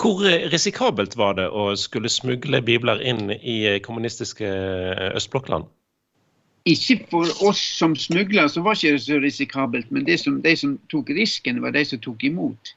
Hvor 0.00 0.22
risikabelt 0.52 1.16
var 1.16 1.36
det 1.36 1.48
å 1.50 1.74
skulle 1.76 2.08
smugle 2.08 2.62
bibler 2.64 3.02
inn 3.04 3.34
i 3.34 3.78
kommunistiske 3.84 4.46
eh, 4.46 5.10
østblokkland? 5.18 5.66
Ikke 6.68 6.98
for 7.10 7.28
oss 7.44 7.60
som 7.78 7.96
smugla, 7.96 8.46
så 8.48 8.62
var 8.64 8.76
det 8.76 8.94
ikke 8.94 9.04
så 9.04 9.18
risikabelt. 9.20 9.90
Men 9.90 10.06
som, 10.20 10.40
de 10.44 10.54
som 10.56 10.76
tok 10.92 11.10
risken, 11.16 11.60
var 11.64 11.72
de 11.76 11.84
som 11.88 12.00
tok 12.04 12.24
imot. 12.24 12.74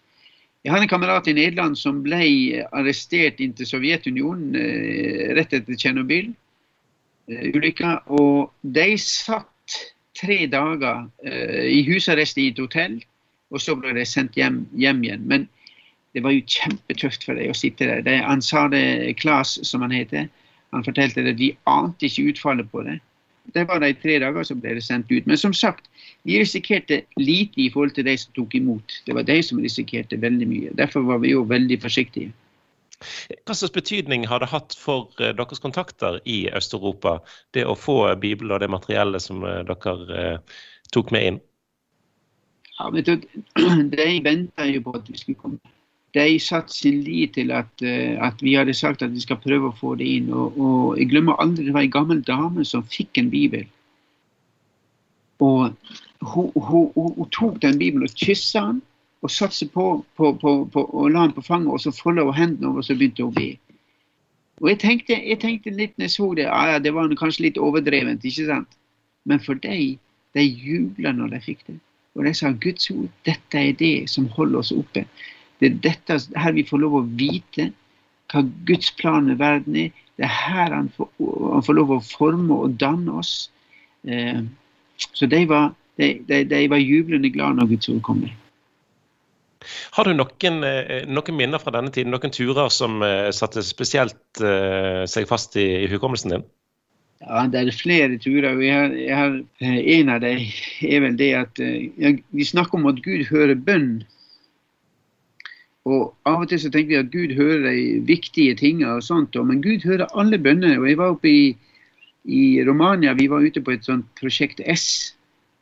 Jeg 0.64 0.72
har 0.72 0.80
en 0.80 0.88
kamerat 0.88 1.26
i 1.28 1.34
Nederland 1.36 1.76
som 1.76 1.98
ble 2.06 2.64
arrestert 2.72 3.42
inn 3.44 3.52
til 3.58 3.68
Sovjetunionen 3.68 4.56
eh, 4.56 5.34
rett 5.36 5.52
etter 5.58 5.76
Tsjernobyl-ulykka. 5.76 7.90
Eh, 7.98 8.04
og 8.16 8.52
de 8.62 8.98
satt 9.02 9.50
tre 10.16 10.48
dager 10.48 11.10
eh, 11.28 11.68
i 11.68 11.84
husarrest 11.90 12.38
i 12.40 12.48
et 12.54 12.60
hotell, 12.64 13.04
og 13.52 13.60
så 13.60 13.76
ble 13.76 13.92
de 13.98 14.06
sendt 14.08 14.38
hjem, 14.40 14.64
hjem 14.80 15.04
igjen. 15.04 15.28
Men 15.28 15.52
det 16.16 16.24
var 16.24 16.32
jo 16.32 16.48
kjempetøft 16.48 17.28
for 17.28 17.36
dem 17.36 17.52
å 17.52 17.60
sitte 17.60 17.84
der. 17.90 18.00
De, 18.08 18.24
han 18.24 18.42
sa 18.46 18.68
det, 18.72 19.20
Klas 19.20 19.60
som 19.68 19.84
han 19.84 19.92
heter, 19.92 20.32
han 20.72 20.88
fortalte 20.88 21.28
det, 21.28 21.36
de 21.44 21.52
ante 21.68 22.08
ikke 22.08 22.32
utfallet 22.32 22.72
på 22.72 22.88
det. 22.88 23.04
Det 23.52 23.66
var 23.68 23.82
de 23.84 23.92
tre 24.00 24.20
dager 24.24 24.46
så 24.48 24.56
ble 24.56 24.78
det 24.78 24.84
sendt 24.86 25.12
ut. 25.12 25.26
Men 25.28 25.38
som 25.38 25.54
sagt, 25.54 25.90
vi 26.24 26.40
risikerte 26.40 27.02
lite 27.20 27.62
i 27.62 27.70
forhold 27.74 27.96
til 27.98 28.08
de 28.08 28.16
som 28.18 28.32
tok 28.38 28.56
imot. 28.56 29.02
Det 29.06 29.16
var 29.16 29.28
de 29.28 29.42
som 29.44 29.60
risikerte 29.60 30.22
veldig 30.22 30.48
mye. 30.48 30.72
Derfor 30.80 31.04
var 31.10 31.20
vi 31.24 31.34
jo 31.34 31.44
veldig 31.50 31.82
forsiktige. 31.84 32.32
Hva 33.44 33.56
slags 33.56 33.74
betydning 33.76 34.24
har 34.32 34.40
det 34.40 34.52
hatt 34.54 34.76
for 34.80 35.12
eh, 35.20 35.34
deres 35.36 35.60
kontakter 35.60 36.22
i 36.24 36.46
Øst-Europa, 36.56 37.18
det 37.52 37.66
å 37.68 37.76
få 37.76 37.98
Bibelen 38.16 38.56
og 38.56 38.64
det 38.64 38.72
materiellet 38.72 39.26
som 39.26 39.44
eh, 39.44 39.60
dere 39.68 40.22
eh, 40.22 40.62
tok 40.96 41.12
med 41.12 41.28
inn? 41.28 41.42
Ja, 42.80 42.90
vet 42.96 43.12
du, 43.12 43.18
De 43.98 44.08
venta 44.24 44.66
jo 44.70 44.86
på 44.88 44.96
at 44.98 45.10
vi 45.12 45.20
skulle 45.20 45.42
komme 45.42 45.74
de 46.14 46.40
satte 46.40 46.74
sin 46.76 47.02
lit 47.04 47.34
til 47.34 47.52
at, 47.52 47.82
eh, 47.82 48.14
at, 48.22 48.42
vi 48.42 48.54
hadde 48.54 48.74
sagt 48.78 49.02
at 49.02 49.14
vi 49.14 49.22
skal 49.24 49.42
prøve 49.42 49.72
å 49.72 49.78
få 49.78 49.96
det 49.98 50.08
inn. 50.20 50.30
Og, 50.34 50.58
og 50.60 51.00
jeg 51.00 51.10
glemmer 51.10 51.40
aldri 51.42 51.66
det 51.66 51.74
var 51.74 51.88
en 51.88 51.96
gammel 51.98 52.22
dame 52.28 52.66
som 52.70 52.86
fikk 52.86 53.18
en 53.18 53.32
bibel. 53.34 53.66
Og 55.42 55.74
hun, 56.22 56.52
hun, 56.56 56.92
hun, 56.96 57.14
hun 57.18 57.32
tok 57.34 57.62
den 57.62 57.80
bibelen 57.82 58.06
og 58.08 58.18
kyssa 58.20 58.68
den 58.70 58.84
og 59.24 59.32
satte 59.32 59.56
seg 59.56 59.72
på, 59.72 59.88
på, 60.20 60.34
på, 60.40 60.54
på, 60.72 60.84
og 60.84 61.12
la 61.12 61.26
den 61.26 61.36
på 61.38 61.46
fanget, 61.46 61.72
og 61.72 61.80
så 61.80 61.94
folda 61.96 62.26
hun 62.28 62.36
hendene 62.36 62.70
over, 62.70 62.84
og 62.84 62.88
så 62.88 62.96
begynte 62.98 63.24
hun 63.24 63.32
å 63.32 63.38
be. 63.38 63.50
Og 64.62 64.70
jeg 64.70 64.80
tenkte, 64.84 65.16
jeg 65.16 65.40
tenkte 65.40 65.74
litt 65.74 65.96
når 65.98 66.10
jeg 66.10 66.14
så 66.18 66.28
det, 66.38 66.48
ja, 66.50 66.80
det 66.84 66.92
var 66.94 67.14
kanskje 67.20 67.48
litt 67.48 67.60
overdrevent, 67.60 68.26
ikke 68.28 68.50
sant? 68.50 68.76
Men 69.26 69.40
for 69.44 69.60
dem, 69.64 69.96
de 70.36 70.44
jubla 70.44 71.14
når 71.16 71.38
de 71.38 71.42
fikk 71.46 71.64
det. 71.70 71.78
Og 72.14 72.28
de 72.28 72.34
sa 72.38 72.52
Guds 72.52 72.92
ord, 72.94 73.08
dette 73.26 73.58
er 73.58 73.74
det 73.80 74.10
som 74.12 74.28
holder 74.36 74.60
oss 74.60 74.74
oppe. 74.76 75.06
Det 75.64 75.70
er 75.70 75.82
dette 75.86 76.20
her 76.36 76.56
vi 76.58 76.66
får 76.68 76.82
lov 76.84 76.98
å 77.00 77.06
vite 77.08 77.70
hva 78.34 78.42
Guds 78.68 78.90
plan 79.00 79.30
med 79.30 79.40
verden 79.40 79.78
er. 79.80 79.92
Det 80.20 80.28
er 80.28 80.34
her 80.34 80.74
han 80.76 80.90
får, 80.94 81.08
han 81.54 81.64
får 81.66 81.78
lov 81.78 81.94
å 81.96 82.04
forme 82.04 82.58
og 82.66 82.76
danne 82.82 83.16
oss. 83.22 83.34
Eh, 84.04 84.42
så 85.16 85.30
de 85.30 85.40
var, 85.50 85.72
de, 86.02 86.18
de, 86.28 86.44
de 86.50 86.66
var, 86.70 86.84
jublende 86.84 87.32
glade 87.34 87.62
når 87.62 87.72
Guds 87.72 87.90
ord 87.94 88.02
kommer. 88.06 88.34
Har 89.96 90.10
du 90.10 90.12
noen, 90.18 90.60
eh, 90.68 91.08
noen, 91.08 91.38
minner 91.40 91.64
fra 91.64 91.72
denne 91.72 91.94
tiden, 91.96 92.12
noen 92.12 92.36
turer 92.36 92.68
som 92.74 93.00
uh, 93.00 93.32
satte 93.32 93.64
spesielt 93.64 94.44
uh, 94.44 95.08
seg 95.08 95.30
fast 95.30 95.56
i, 95.56 95.86
i 95.86 95.90
hukommelsen 95.92 96.36
din? 96.36 96.46
Ja, 97.24 97.46
det 97.48 97.62
er 97.62 97.78
flere 97.78 98.20
turer. 98.20 98.60
jeg 98.60 99.16
har, 99.16 99.38
en 99.64 100.12
av 100.12 100.20
dem 100.20 100.44
er 100.84 101.06
vel 101.06 101.16
det 101.16 101.30
at 101.40 101.62
ja, 101.64 102.12
vi 102.36 102.44
snakker 102.44 102.76
om 102.76 102.90
at 102.92 103.00
Gud 103.06 103.24
hører 103.30 103.56
bønn. 103.56 104.02
Og 105.86 106.14
Av 106.30 106.46
og 106.46 106.48
til 106.48 106.62
så 106.64 106.70
tenker 106.72 106.94
vi 106.94 107.00
at 107.02 107.12
Gud 107.12 107.34
hører 107.36 107.66
de 107.66 108.00
viktige 108.08 108.56
tingene, 108.56 108.94
og 108.96 109.04
sånt, 109.04 109.36
men 109.36 109.62
Gud 109.64 109.84
hører 109.84 110.08
alle 110.20 110.40
bønner. 110.40 110.78
og 110.80 110.88
Jeg 110.88 110.98
var 110.98 111.16
oppe 111.16 111.30
i, 111.30 111.58
i 112.24 112.44
Romania, 112.64 113.14
vi 113.14 113.28
var 113.28 113.44
ute 113.44 113.62
på 113.62 113.76
et 113.76 113.84
sånt 113.86 114.08
prosjekt 114.20 114.62
S. 114.64 115.16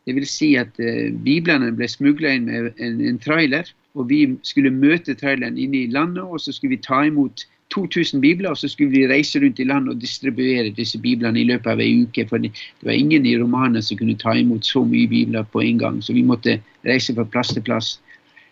Det 0.05 0.15
vil 0.17 0.27
si 0.29 0.53
at 0.57 0.77
eh, 0.81 1.09
Biblene 1.25 1.71
ble 1.77 1.87
smugla 1.89 2.35
inn 2.35 2.45
med 2.49 2.69
en, 2.77 3.01
en, 3.01 3.17
trailer. 3.21 3.65
og 3.93 4.09
Vi 4.09 4.21
skulle 4.45 4.73
møte 4.73 5.17
traileren 5.17 5.57
inne 5.57 5.83
i 5.83 5.89
landet, 5.89 6.23
og 6.23 6.41
så 6.41 6.53
skulle 6.53 6.75
vi 6.75 6.85
ta 6.85 7.03
imot 7.05 7.45
2000 7.73 8.21
bibler. 8.21 8.49
Og 8.53 8.57
så 8.57 8.69
skulle 8.69 8.93
vi 8.93 9.07
reise 9.09 9.41
rundt 9.41 9.59
i 9.59 9.65
landet 9.65 9.95
og 9.95 10.01
distribuere 10.01 10.73
disse 10.77 11.01
biblene 11.01 11.41
i 11.41 11.47
løpet 11.49 11.73
av 11.73 11.81
ei 11.81 12.05
uke. 12.05 12.27
For 12.29 12.41
det 12.41 12.53
var 12.85 12.97
ingen 12.97 13.25
i 13.25 13.37
Romania 13.41 13.81
som 13.81 13.97
kunne 13.97 14.17
ta 14.21 14.33
imot 14.37 14.65
så 14.65 14.85
mye 14.85 15.09
bibler 15.09 15.45
på 15.49 15.65
en 15.65 15.81
gang. 15.81 16.01
Så 16.01 16.13
vi 16.17 16.25
måtte 16.25 16.59
reise 16.85 17.13
fra 17.17 17.25
plass 17.25 17.53
til 17.53 17.65
plass. 17.65 17.95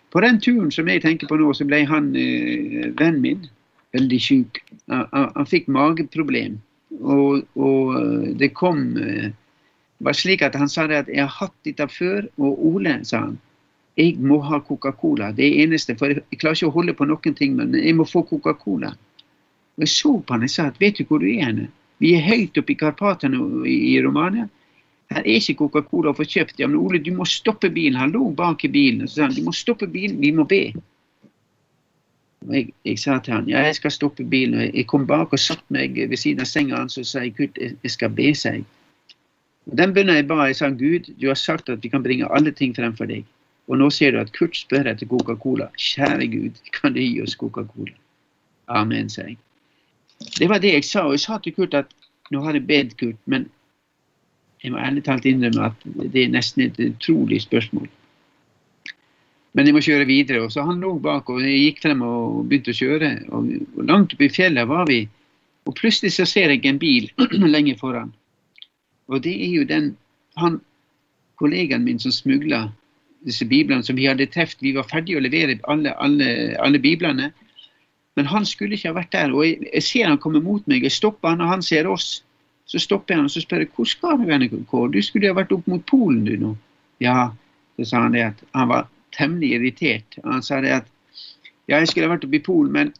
På 0.09 0.21
den 0.25 0.39
turen 0.41 0.71
som 0.73 0.87
jeg 0.89 1.03
tenker 1.03 1.29
på 1.29 1.37
nå, 1.37 1.51
så 1.53 1.67
ble 1.69 1.83
han 1.85 2.13
eh, 2.17 2.89
vennen 2.97 3.21
min 3.21 3.45
veldig 3.93 4.19
syk. 4.21 4.61
Han, 4.89 5.05
han, 5.11 5.49
fikk 5.49 5.69
mageproblem. 5.71 6.57
Og, 6.99 7.45
og, 7.55 7.93
eh, 7.99 8.31
det 8.39 8.51
kom 8.57 8.97
eh, 8.97 9.29
var 9.99 10.15
slik 10.15 10.41
at 10.45 10.55
Han 10.55 10.69
sa 10.69 10.87
det 10.87 10.95
at 10.95 11.07
'jeg 11.07 11.21
har 11.21 11.35
hatt 11.39 11.55
dette 11.65 11.87
før', 11.87 12.29
og 12.37 12.65
Ole, 12.65 12.99
sa 13.05 13.19
han, 13.19 13.37
'jeg 13.97 14.17
må 14.17 14.39
ha 14.41 14.59
Coca-Cola'. 14.59 15.35
Det 15.35 15.45
er 15.45 15.63
eneste, 15.63 15.95
for 15.97 16.07
jeg 16.07 16.39
klarer 16.39 16.55
ikke 16.55 16.67
å 16.67 16.77
holde 16.77 16.93
på 16.93 17.05
noen 17.05 17.35
ting, 17.35 17.55
men 17.55 17.73
jeg 17.73 17.95
må 17.95 18.05
få 18.05 18.23
Coca-Cola. 18.23 18.95
Og 19.77 19.79
Jeg 19.79 19.87
så 19.87 20.21
på 20.21 20.33
han 20.33 20.43
og 20.43 20.49
sa 20.49 20.67
at 20.67 20.79
'vet 20.79 20.97
du 20.97 21.03
hvor 21.03 21.19
du 21.19 21.25
er 21.25 21.45
henne'? 21.45 21.67
Vi 21.99 22.15
er 22.15 22.21
høyt 22.21 22.57
oppe 22.57 22.71
i 22.71 22.75
Karpatene 22.75 23.37
i 23.67 24.01
Romania. 24.01 24.47
Her 25.09 25.23
er 25.23 25.39
ikke 25.39 25.57
Coca-Cola 25.63 26.11
å 26.11 26.17
få 26.17 26.25
kjøpt. 26.29 26.59
Ja, 26.61 26.67
men 26.69 26.77
Ole, 26.77 27.01
du 27.01 27.09
må 27.15 27.25
stoppe 27.25 27.71
bilen. 27.73 27.97
Han 27.97 28.13
lå 28.13 28.29
bak 28.37 28.63
i 28.65 28.69
bilen. 28.69 29.03
Og 29.05 29.09
sa 29.09 29.25
han, 29.25 29.33
du 29.33 29.41
må 29.47 29.53
stoppe 29.57 29.89
bilen, 29.89 30.19
vi 30.21 30.29
må 30.35 30.45
be. 30.49 30.63
Og 32.45 32.53
jeg, 32.55 32.69
jeg, 32.85 32.99
sa 33.01 33.17
til 33.23 33.35
han, 33.35 33.49
ja, 33.49 33.63
jeg 33.65 33.79
skal 33.79 33.95
stoppe 33.95 34.25
bilen. 34.29 34.59
Og 34.59 34.77
jeg 34.77 34.85
kom 34.91 35.07
bak 35.09 35.33
og 35.33 35.41
satte 35.41 35.65
meg 35.73 35.97
ved 35.97 36.17
siden 36.19 36.45
av 36.45 36.51
senga 36.51 36.77
hans 36.77 36.99
og 37.01 37.09
sa 37.09 37.25
Gud, 37.25 37.57
jeg 37.57 37.95
skal 37.95 38.13
be 38.13 38.29
seg. 38.37 38.61
Og 39.69 39.75
Den 39.81 39.97
bønnen 39.97 40.21
jeg 40.21 40.29
ba, 40.29 40.43
jeg 40.49 40.61
sa 40.61 40.69
Gud, 40.73 41.09
du 41.17 41.27
har 41.29 41.37
sagt 41.37 41.73
at 41.73 41.83
vi 41.83 41.91
kan 41.93 42.05
bringe 42.05 42.29
alle 42.29 42.53
ting 42.53 42.77
frem 42.77 42.95
for 42.97 43.09
deg. 43.09 43.25
Og 43.69 43.77
nå 43.77 43.89
ser 43.93 44.13
du 44.13 44.21
at 44.21 44.31
Kurt 44.33 44.57
spør 44.57 44.87
etter 44.89 45.09
Coca-Cola. 45.09 45.69
Kjære 45.77 46.25
Gud, 46.31 46.63
kan 46.73 46.95
du 46.95 47.01
gi 47.01 47.21
oss 47.21 47.37
Coca-Cola? 47.37 47.93
Amen, 48.69 49.09
sa 49.09 49.27
jeg. 49.27 49.37
Det 50.37 50.49
var 50.49 50.61
det 50.61 50.73
jeg 50.73 50.85
sa. 50.85 51.05
Og 51.05 51.17
jeg 51.17 51.25
sa 51.25 51.37
til 51.41 51.53
Kurt 51.57 51.77
at 51.77 51.93
nå 52.33 52.41
har 52.45 52.57
jeg 52.57 52.65
bedt 52.69 52.97
Kurt, 52.97 53.19
men 53.25 53.49
jeg 54.63 54.73
må 54.73 54.81
ærlig 54.83 55.05
talt 55.05 55.25
innrømme 55.29 55.69
at 55.69 55.85
det 56.13 56.25
er 56.25 56.33
nesten 56.33 56.65
et 56.65 56.79
utrolig 56.83 57.41
spørsmål. 57.45 57.87
Men 59.57 59.67
jeg 59.67 59.75
må 59.75 59.81
kjøre 59.83 60.07
videre. 60.09 60.43
Og 60.45 60.53
så 60.53 60.65
han 60.67 60.81
lå 60.83 60.93
bak, 61.03 61.29
og 61.31 61.41
jeg 61.43 61.63
gikk 61.63 61.83
frem 61.85 62.03
og 62.05 62.43
begynte 62.49 62.73
å 62.75 62.79
kjøre. 62.79 63.11
Og, 63.35 63.49
langt 63.87 64.13
oppe 64.15 64.27
i 64.27 64.33
fjellet 64.33 64.69
var 64.69 64.89
vi. 64.89 65.01
Og 65.67 65.75
plutselig 65.77 66.13
så 66.15 66.27
ser 66.29 66.53
jeg 66.53 66.65
en 66.69 66.81
bil 66.81 67.09
lenger 67.55 67.79
foran. 67.79 68.13
Og 69.09 69.23
det 69.25 69.33
er 69.33 69.55
jo 69.55 69.65
den 69.67 69.93
han, 70.39 70.59
kollegaen 71.41 71.85
min 71.87 71.99
som 72.01 72.13
smugla 72.13 72.67
disse 73.27 73.45
biblene 73.47 73.83
som 73.83 73.97
vi 73.97 74.07
hadde 74.07 74.29
truffet. 74.31 74.61
Vi 74.63 74.75
var 74.75 74.87
ferdige 74.87 75.19
å 75.19 75.23
levere 75.23 75.57
alle, 75.71 75.95
alle, 76.03 76.29
alle, 76.61 76.81
biblene. 76.83 77.31
Men 78.15 78.29
han 78.29 78.45
skulle 78.47 78.75
ikke 78.77 78.91
ha 78.91 78.99
vært 78.99 79.15
der. 79.15 79.33
Og 79.33 79.45
jeg, 79.47 79.59
jeg 79.73 79.87
ser 79.87 80.11
han 80.11 80.21
komme 80.21 80.43
mot 80.43 80.65
meg. 80.67 80.85
Jeg 80.85 80.97
stopper 80.99 81.33
han, 81.33 81.43
og 81.43 81.55
han 81.55 81.65
ser 81.65 81.89
oss. 81.89 82.19
Så 82.69 82.79
stopper 82.79 83.17
han 83.17 83.25
og 83.25 83.33
så 83.33 83.41
spør 83.41 83.63
jeg, 83.63 83.71
hvor 83.75 83.87
skal 83.89 84.19
du 84.21 84.29
hen, 84.29 84.45
Kåre? 84.69 84.91
Du 84.93 85.01
skulle 85.01 85.31
ha 85.31 85.37
vært 85.37 85.53
opp 85.55 85.67
mot 85.67 85.85
Polen 85.89 86.21
du 86.27 86.35
nå. 86.37 86.53
Ja, 87.01 87.31
så 87.79 87.87
sa 87.89 88.01
han 88.05 88.13
det 88.13 88.25
at 88.27 88.43
han 88.53 88.69
var 88.69 88.89
temmelig 89.15 89.55
irritert. 89.57 90.19
Han 90.23 90.43
sa 90.45 90.59
det 90.61 90.75
at 90.81 90.89
ja, 91.69 91.79
jeg 91.79 91.89
skulle 91.89 92.09
ha 92.09 92.13
vært 92.13 92.27
oppe 92.27 92.37
i 92.37 92.45
Polen, 92.45 92.71
men 92.75 92.91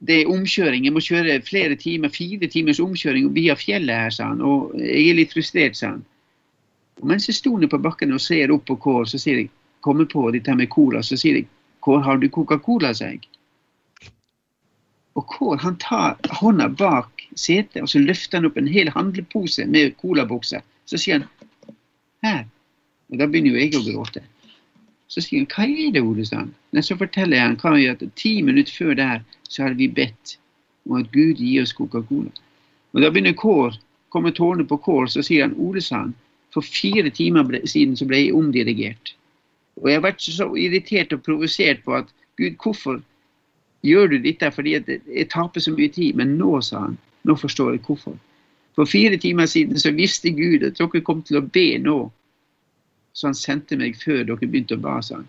det 0.00 0.22
er 0.22 0.32
omkjøring. 0.32 0.86
Jeg 0.86 0.94
må 0.96 1.02
kjøre 1.04 1.40
flere 1.44 1.76
timer, 1.76 2.12
fire 2.12 2.48
timers 2.48 2.80
omkjøring 2.80 3.28
via 3.36 3.56
fjellet 3.60 4.06
her, 4.06 4.14
sa 4.16 4.30
han. 4.32 4.40
Og 4.40 4.72
jeg 4.80 5.10
er 5.10 5.18
litt 5.18 5.36
frustrert, 5.36 5.76
sa 5.76 5.94
han. 5.94 6.04
Og 7.00 7.08
mens 7.12 7.28
jeg 7.28 7.36
sto 7.36 7.52
på 7.60 7.80
bakken 7.80 8.12
og 8.16 8.20
ser 8.24 8.52
opp 8.52 8.64
på 8.68 8.76
Kål, 8.80 9.06
så 9.08 9.20
sier 9.20 9.42
jeg, 9.42 9.50
kommer 9.80 10.04
på 10.04 10.26
dette 10.32 10.52
med 10.56 10.68
cola, 10.68 11.00
så 11.02 11.16
sier 11.16 11.40
jeg, 11.40 11.48
Kål, 11.80 12.02
har 12.04 12.18
du 12.20 12.28
Coca-Cola, 12.28 12.92
sa 12.96 13.08
jeg. 13.12 13.24
Og 15.20 15.26
Kål 15.28 15.58
han 15.60 15.76
tar 15.82 16.16
hånda 16.40 16.70
bak 16.80 17.26
setet, 17.36 17.82
og 17.82 17.90
så 17.92 18.00
løfter 18.00 18.40
han 18.40 18.48
opp 18.48 18.56
en 18.56 18.70
hel 18.70 18.88
handlepose 18.94 19.66
med 19.68 19.96
colabokser. 20.00 20.64
Så 20.88 21.00
sier 21.00 21.20
han, 21.20 21.74
her. 22.24 22.46
Og 23.12 23.20
da 23.20 23.26
begynner 23.28 23.52
jo 23.52 23.60
jeg 23.60 23.76
å 23.76 23.82
gråte. 23.84 24.22
Så 25.12 25.20
sier 25.24 25.42
han, 25.42 25.50
hva 25.52 25.66
er 25.68 25.92
det, 25.96 26.04
Ole? 26.06 26.24
sa. 26.24 26.46
Men 26.72 26.86
så 26.86 26.96
forteller 26.96 27.36
jeg 27.36 27.48
han 27.50 27.58
hva 27.60 27.74
at 27.92 28.04
ti 28.16 28.38
minutter 28.46 28.72
før 28.72 28.96
der 28.96 29.22
så 29.50 29.66
hadde 29.66 29.80
vi 29.82 29.90
bedt 30.00 30.38
om 30.88 30.96
at 31.00 31.12
Gud 31.12 31.42
gir 31.42 31.66
oss 31.66 31.76
Coca-Cola. 31.76 32.32
Og 32.94 33.04
Da 33.04 33.10
begynner 33.10 33.36
Kår, 33.36 33.76
kommer 34.08 34.32
tårene 34.34 34.64
på 34.66 34.80
Kår, 34.82 35.10
så 35.12 35.22
sier 35.26 35.46
han 35.46 35.58
Ole 35.58 35.82
sa 35.84 36.06
for 36.54 36.66
fire 36.66 37.10
timer 37.14 37.60
siden 37.68 37.96
så 37.98 38.06
ble 38.08 38.24
jeg 38.24 38.34
omdirigert. 38.34 39.14
Og 39.78 39.90
jeg 39.90 40.00
har 40.00 40.06
vært 40.08 40.24
så 40.24 40.48
irritert 40.58 41.12
og 41.14 41.22
provosert 41.26 41.84
på 41.84 41.94
at 42.00 42.08
Gud, 42.40 42.56
hvorfor 42.62 42.98
gjør 43.86 44.12
du 44.12 44.18
dette? 44.22 44.50
Fordi 44.52 44.76
jeg 44.76 45.28
taper 45.32 45.60
så 45.60 45.74
mye 45.74 45.92
tid. 45.92 46.14
Men 46.18 46.36
nå, 46.38 46.60
sa 46.64 46.86
han, 46.86 46.98
nå 47.24 47.36
forstår 47.36 47.76
jeg 47.76 47.84
hvorfor. 47.86 48.16
For 48.78 48.88
fire 48.88 49.16
timer 49.16 49.46
siden 49.50 49.78
så 49.78 49.92
visste 49.92 50.30
Gud 50.30 50.64
at 50.64 50.78
dere 50.78 51.02
kom 51.04 51.22
til 51.26 51.40
å 51.40 51.46
be 51.46 51.74
nå. 51.82 51.98
Så 53.12 53.28
han 53.28 53.36
sendte 53.36 53.76
meg 53.76 53.98
før 53.98 54.22
dere 54.24 54.46
begynte 54.46 54.78
å 54.78 54.82
ba, 54.82 55.00
sa 55.02 55.18
han. 55.20 55.28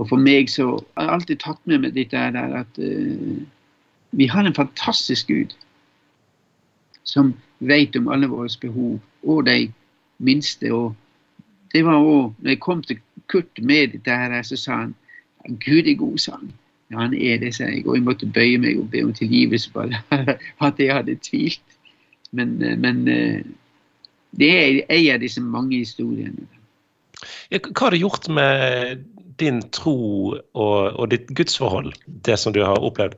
Og 0.00 0.08
for 0.08 0.16
meg 0.16 0.48
så 0.48 0.70
har 0.96 1.04
jeg 1.04 1.14
alltid 1.16 1.42
tatt 1.42 1.60
med 1.68 1.82
meg 1.84 1.96
dette 1.96 2.20
der 2.32 2.54
at 2.62 2.78
uh, 2.80 3.42
vi 4.16 4.28
har 4.30 4.46
en 4.46 4.56
fantastisk 4.56 5.28
Gud 5.28 5.52
som 7.04 7.34
vet 7.58 7.96
om 7.98 8.08
alle 8.08 8.30
våre 8.30 8.48
behov, 8.62 9.00
og 9.22 9.44
de 9.46 9.72
minste. 10.22 10.72
Og 10.72 10.94
det 11.74 11.84
var 11.84 12.00
òg 12.00 12.34
Når 12.38 12.50
jeg 12.50 12.60
kom 12.60 12.82
til 12.82 13.00
Kurt 13.28 13.58
med 13.62 13.92
dette, 13.92 14.10
her, 14.10 14.42
så 14.42 14.56
sa 14.56 14.76
han 14.76 14.94
Gud 15.60 15.88
er 15.88 15.98
god, 15.98 16.18
sa 16.18 16.36
han. 16.36 16.52
Ja, 16.92 16.98
han 17.00 17.14
er 17.16 17.38
det, 17.40 17.54
sa 17.56 17.70
jeg. 17.70 17.86
Og 17.86 17.96
jeg 17.96 18.04
måtte 18.04 18.28
bøye 18.28 18.60
meg 18.60 18.80
og 18.80 18.90
be 18.92 19.00
om 19.06 19.14
tilgivelse 19.16 19.70
for 19.74 20.68
at 20.68 20.80
jeg 20.80 20.92
hadde 20.92 21.16
tvilt. 21.24 21.62
Men, 22.36 22.58
eh, 22.62 22.76
men 22.78 23.06
eh, 23.08 23.40
det 24.36 24.50
er 24.52 24.82
en 24.84 25.14
av 25.14 25.24
disse 25.24 25.40
mange 25.40 25.80
historiene. 25.80 26.46
Hva 27.52 27.86
har 27.86 27.94
det 27.94 28.02
gjort 28.02 28.28
med 28.32 29.04
din 29.40 29.60
tro 29.72 29.98
og, 30.36 30.78
og 30.92 31.04
ditt 31.12 31.30
gudsforhold, 31.36 31.92
det 32.26 32.38
som 32.40 32.52
du 32.52 32.60
har 32.64 32.80
opplevd? 32.80 33.16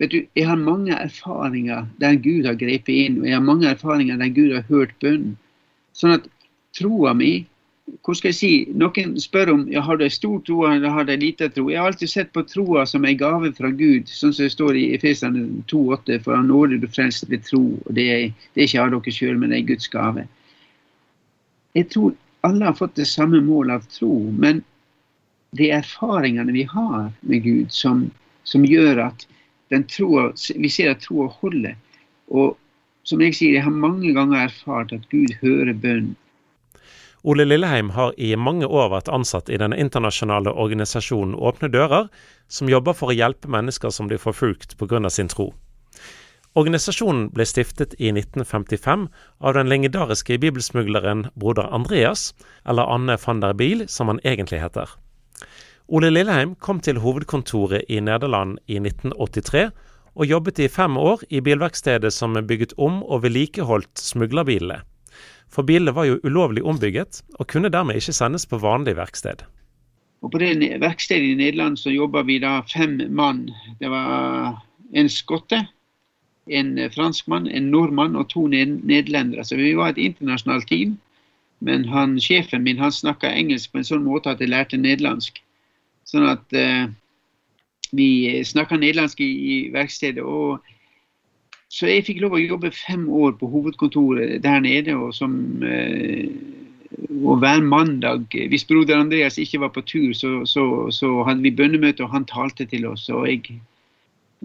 Vet 0.00 0.12
du, 0.12 0.20
Jeg 0.36 0.48
har 0.48 0.56
mange 0.56 0.96
erfaringer 0.96 1.86
der 2.00 2.16
Gud 2.20 2.48
har 2.48 2.56
grepet 2.56 2.92
inn, 2.92 3.20
og 3.20 3.28
jeg 3.28 3.36
har 3.36 3.44
mange 3.44 3.68
erfaringer 3.68 4.16
der 4.20 4.32
Gud 4.32 4.54
har 4.56 4.64
hørt 4.68 4.94
bønnen. 5.00 5.36
Sånn 5.96 6.16
at 6.16 6.28
troa 6.76 7.12
mi 7.16 7.44
hvor 8.04 8.16
skal 8.16 8.30
jeg 8.30 8.38
si, 8.38 8.52
Noen 8.78 9.16
spør 9.20 9.52
om 9.54 9.62
jeg 9.70 9.82
har 9.86 9.98
det 10.00 10.10
stor 10.14 10.38
tro 10.46 10.64
eller 10.68 10.92
har 10.94 11.06
det 11.08 11.18
lite 11.22 11.48
tro. 11.54 11.68
Jeg 11.70 11.80
har 11.80 11.90
alltid 11.90 12.10
sett 12.12 12.32
på 12.32 12.44
troa 12.48 12.86
som 12.86 13.04
en 13.04 13.18
gave 13.18 13.52
fra 13.56 13.70
Gud, 13.70 14.08
sånn 14.08 14.34
som 14.36 14.46
det 14.46 14.54
står 14.54 14.78
i 14.78 14.86
Efesene 14.96 15.44
2,8. 15.72 16.20
For 16.24 16.36
han 16.36 16.50
nåde 16.50 16.80
du 16.82 16.88
frelst 16.90 17.28
ved 17.30 17.44
tro. 17.48 17.62
og 17.84 17.94
Det 17.96 18.06
er, 18.14 18.26
det 18.54 18.62
er 18.62 18.68
ikke 18.68 18.84
av 18.84 18.94
dere 18.94 19.14
sjøl, 19.16 19.38
men 19.40 19.54
det 19.54 19.60
er 19.60 19.68
Guds 19.72 19.90
gave. 19.92 20.26
Jeg 21.78 21.90
tror 21.94 22.16
alle 22.46 22.70
har 22.70 22.78
fått 22.78 22.96
det 22.98 23.08
samme 23.08 23.42
mål 23.44 23.74
av 23.76 23.84
tro, 23.92 24.14
men 24.32 24.64
det 25.56 25.70
er 25.70 25.82
erfaringene 25.82 26.54
vi 26.54 26.64
har 26.70 27.10
med 27.20 27.44
Gud, 27.44 27.68
som, 27.74 28.08
som 28.48 28.64
gjør 28.64 29.04
at 29.10 29.26
troen, 29.90 30.34
vi 30.56 30.70
ser 30.72 30.94
at 30.94 31.02
troa 31.04 31.28
holder. 31.40 31.76
Og 32.30 32.56
som 33.06 33.22
jeg 33.24 33.36
sier, 33.36 33.56
jeg 33.58 33.66
har 33.66 33.74
mange 33.74 34.12
ganger 34.14 34.44
erfart 34.44 34.92
at 34.94 35.06
Gud 35.12 35.32
hører 35.42 35.74
bønn. 35.74 36.14
Ole 37.22 37.44
Lilleheim 37.44 37.90
har 37.90 38.14
i 38.16 38.32
mange 38.36 38.64
år 38.64 38.88
vært 38.94 39.10
ansatt 39.12 39.50
i 39.52 39.58
den 39.60 39.74
internasjonale 39.76 40.54
organisasjonen 40.56 41.34
Åpne 41.36 41.68
dører, 41.68 42.06
som 42.48 42.70
jobber 42.72 42.96
for 42.96 43.12
å 43.12 43.16
hjelpe 43.16 43.50
mennesker 43.52 43.92
som 43.92 44.08
blir 44.08 44.22
forfulgt 44.22 44.78
pga. 44.80 45.10
sin 45.10 45.28
tro. 45.28 45.52
Organisasjonen 46.56 47.28
ble 47.30 47.44
stiftet 47.44 47.92
i 48.00 48.08
1955 48.10 49.06
av 49.40 49.54
den 49.54 49.68
legendariske 49.68 50.38
bibelsmugleren 50.38 51.28
broder 51.36 51.68
Andreas, 51.70 52.32
eller 52.66 52.88
Anne 52.88 53.18
van 53.26 53.40
der 53.40 53.52
Biel, 53.52 53.88
som 53.88 54.08
han 54.08 54.20
egentlig 54.24 54.62
heter. 54.62 54.88
Ole 55.88 56.10
Lilleheim 56.10 56.54
kom 56.54 56.80
til 56.80 56.98
hovedkontoret 57.04 57.84
i 57.88 58.00
Nederland 58.00 58.58
i 58.66 58.80
1983, 58.80 59.70
og 60.14 60.26
jobbet 60.26 60.58
i 60.58 60.68
fem 60.68 60.96
år 60.96 61.22
i 61.28 61.40
bilverkstedet 61.40 62.12
som 62.12 62.34
bygget 62.34 62.72
om 62.78 63.02
og 63.02 63.22
vedlikeholdt 63.22 63.98
smuglerbilene. 63.98 64.80
For 65.50 65.66
bilene 65.66 65.94
var 65.94 66.06
jo 66.06 66.20
ulovlig 66.22 66.62
ombygget, 66.62 67.22
og 67.38 67.48
kunne 67.50 67.72
dermed 67.72 67.98
ikke 67.98 68.14
sendes 68.14 68.46
på 68.46 68.60
vanlig 68.62 68.96
verksted. 68.96 69.42
Og 70.22 70.30
På 70.32 70.38
det 70.38 70.80
verkstedet 70.80 71.32
i 71.32 71.34
Nederland 71.34 71.78
så 71.80 71.90
jobba 71.90 72.22
vi 72.22 72.38
da 72.38 72.60
fem 72.68 73.00
mann. 73.08 73.48
Det 73.80 73.90
var 73.90 74.60
en 74.92 75.08
skotte, 75.08 75.64
en 76.46 76.74
franskmann, 76.94 77.48
en 77.48 77.70
nordmann 77.70 78.16
og 78.16 78.28
to 78.28 78.46
nederlendere. 78.46 79.44
Så 79.44 79.56
vi 79.56 79.72
var 79.74 79.90
et 79.94 79.98
internasjonalt 79.98 80.68
team. 80.68 80.98
Men 81.60 81.84
han, 81.88 82.20
sjefen 82.20 82.62
min 82.64 82.78
han 82.78 82.92
snakka 82.92 83.32
engelsk 83.36 83.72
på 83.72 83.80
en 83.80 83.88
sånn 83.88 84.04
måte 84.04 84.32
at 84.32 84.40
jeg 84.40 84.52
lærte 84.52 84.80
nederlandsk. 84.80 85.40
Sånn 86.08 86.24
at 86.28 86.56
uh, 86.56 86.88
vi 87.96 88.40
snakka 88.44 88.78
nederlandsk 88.80 89.20
i, 89.20 89.30
i, 89.30 89.56
verkstedet. 89.72 90.24
og 90.24 90.60
Så 91.70 91.86
jeg 91.86 92.06
fikk 92.06 92.20
lov 92.24 92.34
å 92.34 92.42
jobbe 92.42 92.72
fem 92.74 93.04
år 93.08 93.36
på 93.38 93.48
hovedkontoret 93.50 94.40
der 94.42 94.64
nede. 94.64 94.96
og 94.96 95.14
som... 95.14 95.36
Uh, 95.62 96.58
og 97.00 97.38
hver 97.38 97.62
mandag, 97.62 98.34
hvis 98.50 98.64
broder 98.66 98.98
Andreas 98.98 99.38
ikke 99.38 99.60
var 99.62 99.70
på 99.74 99.82
tur, 99.86 100.12
så, 100.12 100.44
så, 100.44 100.90
så 100.90 101.22
hadde 101.22 101.42
vi 101.42 101.52
bønnemøte, 101.54 102.02
og 102.04 102.10
han 102.10 102.26
talte 102.26 102.66
til 102.66 102.86
oss. 102.86 103.08
og 103.08 103.28
jeg 103.28 103.60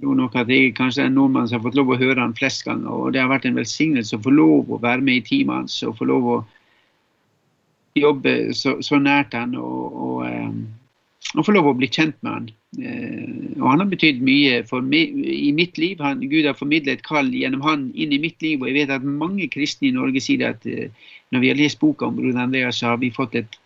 tror 0.02 0.16
nok 0.16 0.36
at 0.36 0.50
jeg 0.50 0.76
kanskje 0.76 1.04
er 1.04 1.10
en 1.10 1.18
nordmann 1.18 1.48
som 1.48 1.60
har 1.60 1.66
fått 1.66 1.78
lov 1.80 1.94
å 1.94 2.00
høre 2.00 2.22
han 2.22 2.36
flest 2.38 2.66
ganger. 2.68 2.92
Og 2.92 3.14
det 3.14 3.22
har 3.24 3.32
vært 3.32 3.48
en 3.50 3.58
velsignelse 3.58 4.18
å 4.18 4.24
få 4.24 4.34
lov 4.34 4.72
å 4.72 4.82
være 4.84 5.02
med 5.02 5.22
i 5.22 5.26
teamet 5.26 5.64
hans 5.64 5.78
og 5.88 5.98
få 6.00 6.10
lov 6.10 6.30
å 6.30 6.38
jobbe 7.96 8.36
så, 8.54 8.76
så 8.84 9.00
nært 9.00 9.34
han 9.38 9.56
og, 9.56 9.96
og, 9.96 10.26
eh, 11.34 11.40
og, 11.40 11.46
få 11.48 11.56
lov 11.56 11.70
å 11.72 11.76
bli 11.78 11.90
kjent 11.92 12.16
med 12.26 12.32
han. 12.32 12.48
Eh, 12.80 13.60
og 13.62 13.68
han 13.72 13.84
har 13.84 13.90
betydd 13.92 14.22
mye 14.26 14.62
meg, 14.86 15.18
i 15.26 15.52
mitt 15.56 15.78
liv. 15.82 16.00
Han, 16.04 16.24
Gud 16.32 16.46
har 16.46 16.58
formidlet 16.58 17.00
et 17.00 17.06
kall 17.08 17.32
gjennom 17.34 17.64
han 17.66 17.90
inn 17.94 18.14
i 18.16 18.22
mitt 18.22 18.42
liv. 18.46 18.62
Og 18.62 18.70
jeg 18.70 18.78
vet 18.82 18.96
at 18.96 19.04
mange 19.06 19.50
kristne 19.52 19.90
i 19.90 19.96
Norge 19.96 20.24
sier 20.24 20.48
at 20.52 20.66
eh, 20.70 20.90
når 21.34 21.44
vi 21.44 21.52
har 21.52 21.60
lest 21.60 21.82
boka 21.82 22.08
om 22.08 22.18
broder 22.18 22.42
Andreas, 22.42 22.80
så 22.80 22.94
har 22.94 23.02
vi 23.02 23.14
fått 23.14 23.36
et 23.36 23.60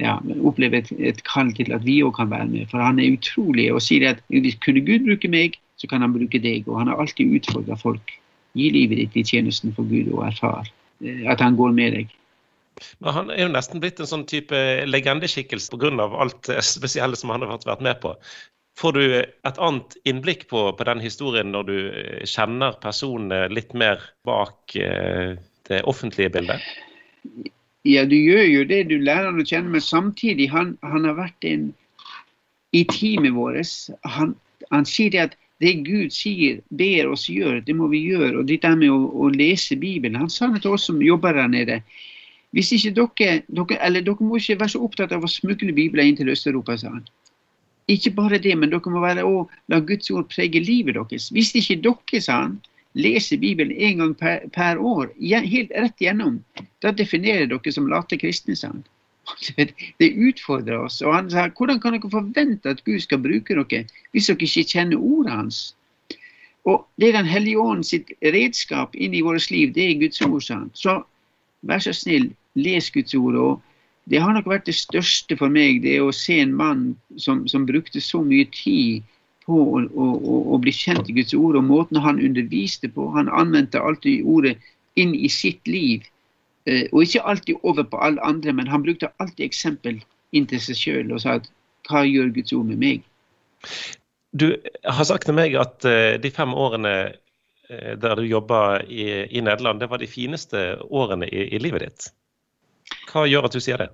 ja, 0.00 0.18
opplevd 0.46 0.78
et, 0.78 0.92
et, 1.12 1.24
kall 1.28 1.50
til 1.56 1.72
at 1.76 1.84
vi 1.84 2.00
òg 2.06 2.14
kan 2.18 2.30
være 2.32 2.48
med. 2.50 2.68
For 2.72 2.82
han 2.82 3.00
er 3.00 3.14
utrolig 3.16 3.70
og 3.74 3.82
sier 3.84 4.10
at 4.12 4.24
hvis 4.32 4.58
kunne 4.64 4.84
Gud 4.86 5.06
bruke 5.08 5.30
meg, 5.30 5.60
så 5.80 5.88
kan 5.90 6.04
han 6.04 6.14
bruke 6.16 6.40
deg. 6.42 6.68
Og 6.68 6.82
han 6.82 6.92
har 6.92 7.00
alltid 7.00 7.40
utfordra 7.40 7.78
folk. 7.80 8.16
Gi 8.58 8.70
livet 8.74 8.98
ditt 8.98 9.20
i 9.20 9.26
tjenesten 9.26 9.72
for 9.76 9.86
Gud 9.86 10.10
og 10.10 10.26
erfar 10.26 10.66
at 11.00 11.40
han 11.40 11.56
går 11.56 11.72
med 11.72 11.94
deg. 11.96 12.16
Men 12.98 13.16
Han 13.16 13.30
er 13.34 13.44
jo 13.44 13.52
nesten 13.52 13.82
blitt 13.82 14.00
en 14.00 14.10
sånn 14.10 14.26
type 14.30 14.56
legendeskikkelse 14.86 15.72
pga. 15.74 16.08
alt 16.24 16.50
spesielle 16.64 17.16
som 17.16 17.30
han 17.34 17.44
har 17.46 17.60
vært 17.66 17.84
med 17.84 18.00
på. 18.00 18.14
Får 18.80 18.92
du 18.96 19.04
et 19.20 19.58
annet 19.58 19.96
innblikk 20.08 20.46
på, 20.48 20.70
på 20.72 20.84
den 20.88 21.00
historien 21.04 21.50
når 21.52 21.64
du 21.68 21.76
eh, 21.90 22.22
kjenner 22.24 22.78
personene 22.80 23.48
litt 23.52 23.74
mer 23.74 24.00
bak 24.24 24.76
eh, 24.76 25.36
det 25.68 25.82
offentlige 25.90 26.32
bildet? 26.38 26.64
Ja, 27.84 28.04
du 28.04 28.16
gjør 28.16 28.46
jo 28.46 28.64
det. 28.68 28.86
Du 28.88 28.96
lærer 29.00 29.28
han 29.28 29.40
å 29.40 29.44
kjenne. 29.44 29.74
Men 29.74 29.84
samtidig, 29.84 30.48
han, 30.52 30.76
han 30.86 31.04
har 31.08 31.18
vært 31.18 31.48
en 31.48 31.70
i 32.76 32.84
teamet 32.88 33.34
vårt. 33.36 33.76
Han, 34.16 34.34
han 34.70 34.88
sier 34.88 35.12
det 35.12 35.24
at 35.28 35.38
det 35.60 35.74
Gud 35.84 36.14
sier, 36.14 36.62
ber 36.72 37.10
oss 37.12 37.26
gjøre, 37.28 37.60
det 37.66 37.76
må 37.76 37.90
vi 37.92 38.00
gjøre. 38.08 38.38
Og 38.40 38.48
det 38.48 38.62
der 38.64 38.78
med 38.80 38.92
å, 38.94 39.00
å 39.12 39.28
lese 39.34 39.76
Bibelen 39.76 40.16
Han 40.20 40.32
sa 40.32 40.48
det 40.54 40.62
til 40.64 40.76
oss 40.76 40.88
som 40.88 41.02
jobber 41.04 41.36
der 41.36 41.52
nede. 41.52 41.80
Hvis 42.56 42.72
ikke 42.74 42.94
dere, 42.96 43.34
dere, 43.46 43.78
eller 43.86 44.02
dere 44.02 44.26
må 44.26 44.40
ikke 44.40 44.58
være 44.60 44.74
så 44.74 44.82
opptatt 44.82 45.12
av 45.14 45.24
å 45.24 45.30
smugle 45.30 45.72
Bibelen 45.74 46.10
inn 46.10 46.18
til 46.18 46.32
Øst-Europa, 46.32 46.76
sa 46.80 46.94
han. 46.96 47.04
Ikke 47.90 48.10
bare 48.14 48.38
det, 48.42 48.56
men 48.58 48.72
dere 48.72 48.90
må 48.90 49.02
være 49.02 49.26
å 49.26 49.44
la 49.70 49.80
Guds 49.86 50.10
ord 50.10 50.28
prege 50.30 50.62
livet 50.62 50.98
deres. 50.98 51.30
Hvis 51.34 51.54
ikke 51.58 51.78
dere, 51.86 52.22
sa 52.22 52.40
han, 52.44 52.58
leser 52.98 53.38
Bibelen 53.38 53.70
en 53.76 54.02
gang 54.02 54.14
per, 54.18 54.46
per 54.54 54.78
år, 54.78 55.12
helt 55.20 55.70
rett 55.70 56.02
igjennom, 56.02 56.40
da 56.82 56.90
definerer 56.90 57.46
dere 57.50 57.74
som 57.74 57.90
late 57.90 58.18
kristne, 58.18 58.56
sa 58.58 58.72
han. 58.72 58.82
Det 60.00 60.08
utfordrer 60.10 60.80
oss. 60.88 60.98
Og 61.06 61.14
han 61.14 61.28
sa 61.30 61.46
hvordan 61.54 61.78
kan 61.82 61.94
dere 61.94 62.10
forvente 62.10 62.72
at 62.72 62.82
Gud 62.84 62.98
skal 63.04 63.22
bruke 63.22 63.54
dere 63.54 63.84
hvis 64.10 64.26
dere 64.26 64.48
ikke 64.48 64.66
kjenner 64.72 64.98
ordet 64.98 65.36
hans? 65.36 65.60
Og 66.66 66.82
det 66.98 67.08
er 67.08 67.20
Den 67.20 67.30
hellige 67.30 67.58
ånd 67.58 67.86
sitt 67.86 68.10
redskap 68.20 68.94
inn 68.94 69.14
i 69.14 69.22
vårt 69.22 69.50
liv, 69.50 69.72
det 69.74 69.86
er 69.86 70.00
Guds 70.02 70.20
ord, 70.20 70.42
sa 70.42 70.58
han. 70.58 70.70
Så 70.74 70.98
vær 71.62 71.78
så 71.78 71.94
snill, 71.96 72.30
les 72.54 72.90
Guds 72.90 73.14
ord. 73.14 73.36
og 73.36 73.62
Det 74.10 74.20
har 74.22 74.34
nok 74.34 74.48
vært 74.50 74.66
det 74.66 74.76
største 74.78 75.36
for 75.36 75.52
meg, 75.52 75.82
det 75.82 76.00
å 76.02 76.12
se 76.14 76.40
en 76.40 76.54
mann 76.56 76.84
som, 77.16 77.46
som 77.48 77.66
brukte 77.66 78.00
så 78.00 78.22
mye 78.24 78.48
tid 78.54 79.06
på 79.46 79.58
å, 79.58 79.82
å, 79.82 80.06
å, 80.54 80.58
bli 80.62 80.72
kjent 80.74 81.08
i 81.10 81.16
Guds 81.16 81.34
ord, 81.34 81.58
og 81.58 81.66
måten 81.66 82.00
han 82.00 82.22
underviste 82.22 82.90
på. 82.92 83.08
Han 83.16 83.30
anvendte 83.32 83.80
alltid 83.82 84.26
ordet 84.26 84.56
inn 85.00 85.14
i 85.14 85.30
sitt 85.30 85.66
liv, 85.68 86.04
eh, 86.66 86.86
og 86.90 87.04
ikke 87.04 87.24
alltid 87.32 87.62
over 87.62 87.86
på 87.86 88.00
alle 88.02 88.22
andre, 88.26 88.54
men 88.54 88.70
han 88.70 88.84
brukte 88.86 89.12
alltid 89.22 89.46
eksempel 89.46 90.00
inn 90.36 90.46
til 90.50 90.62
seg 90.62 90.78
sjøl 90.78 91.14
og 91.14 91.22
sa 91.24 91.38
at 91.40 91.48
hva 91.88 92.04
gjør 92.06 92.30
Guds 92.34 92.54
ord 92.54 92.68
med 92.68 92.78
meg? 92.82 93.06
Du 94.30 94.52
har 94.86 95.06
sagt 95.08 95.26
til 95.26 95.34
meg 95.34 95.56
at 95.58 95.82
uh, 95.86 96.14
de 96.22 96.30
fem 96.30 96.52
årene 96.54 96.94
uh, 97.10 97.92
der 97.98 98.20
du 98.20 98.28
jobba 98.28 98.80
i, 98.86 99.26
i, 99.26 99.42
Nederland, 99.42 99.82
det 99.82 99.90
var 99.90 100.02
de 100.02 100.10
fineste 100.10 100.76
årene 100.86 101.26
i, 101.26 101.48
i 101.56 101.62
livet 101.62 101.86
ditt. 101.86 102.10
Hva 103.10 103.26
gjør 103.26 103.48
at 103.48 103.56
du 103.56 103.62
sier 103.62 103.80
det? 103.82 103.90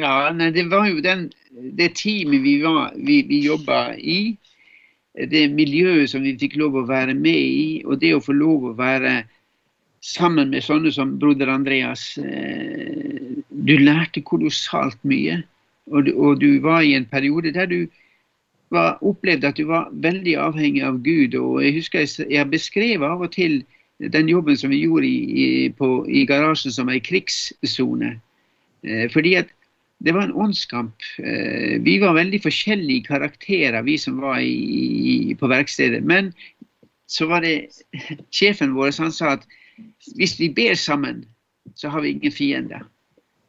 Ja, 0.00 0.30
nei, 0.32 0.50
Det 0.50 0.68
var 0.72 0.88
jo 0.88 1.02
den, 1.04 1.28
det 1.76 1.92
teamet 2.00 2.42
vi, 2.44 2.56
var, 2.62 2.92
vi, 2.96 3.22
vi 3.28 3.42
jobba 3.44 3.92
i. 3.96 4.36
Det 5.12 5.44
miljøet 5.52 6.08
som 6.10 6.24
vi 6.24 6.32
fikk 6.40 6.56
lov 6.56 6.78
å 6.80 6.86
være 6.88 7.14
med 7.14 7.36
i. 7.36 7.66
Og 7.84 8.00
det 8.00 8.14
å 8.16 8.22
få 8.24 8.32
lov 8.36 8.70
å 8.70 8.76
være 8.78 9.22
sammen 10.02 10.50
med 10.50 10.64
sånne 10.64 10.92
som 10.94 11.18
broder 11.20 11.52
Andreas. 11.52 12.16
Eh, 12.18 13.42
du 13.48 13.74
lærte 13.78 14.24
kolossalt 14.24 14.98
mye. 15.04 15.42
Og 15.92 16.06
du, 16.06 16.14
og 16.16 16.40
du 16.40 16.62
var 16.64 16.86
i 16.86 16.94
en 16.96 17.06
periode 17.06 17.52
der 17.52 17.68
du 17.68 17.80
var, 18.72 18.96
opplevde 19.04 19.50
at 19.50 19.60
du 19.60 19.66
var 19.68 19.90
veldig 19.92 20.38
avhengig 20.40 20.82
av 20.88 21.02
Gud. 21.04 21.36
Og 21.36 21.60
jeg 21.64 21.76
husker 21.76 22.06
jeg, 22.06 22.30
jeg 22.32 22.50
beskrev 22.50 23.04
av 23.04 23.26
og 23.28 23.34
til 23.36 23.60
den 24.10 24.28
jobben 24.28 24.58
som 24.58 24.72
vi 24.72 24.82
gjorde 24.82 25.06
i, 25.06 25.18
i, 25.44 25.48
på, 25.78 26.02
i 26.08 26.24
garasjen 26.26 26.74
som 26.74 26.90
ei 26.90 27.00
krigssone. 27.04 28.16
Eh, 28.82 29.06
fordi 29.12 29.36
at 29.38 29.52
det 30.02 30.14
var 30.16 30.26
en 30.26 30.34
åndskamp. 30.34 30.94
Eh, 31.18 31.78
vi 31.82 31.98
var 32.02 32.16
veldig 32.16 32.40
forskjellige 32.42 33.06
karakterer, 33.06 33.82
vi 33.86 33.98
som 33.98 34.18
var 34.20 34.40
i, 34.42 35.36
på 35.38 35.50
verkstedet. 35.50 36.02
Men 36.02 36.32
så 37.06 37.28
var 37.30 37.44
det 37.46 37.68
sjefen 38.34 38.74
vår 38.74 38.90
som 38.96 39.12
sa 39.14 39.36
at 39.36 39.46
hvis 40.18 40.38
vi 40.40 40.50
ber 40.50 40.74
sammen, 40.74 41.22
så 41.78 41.88
har 41.88 42.02
vi 42.02 42.16
ingen 42.16 42.34
fiender. 42.34 42.82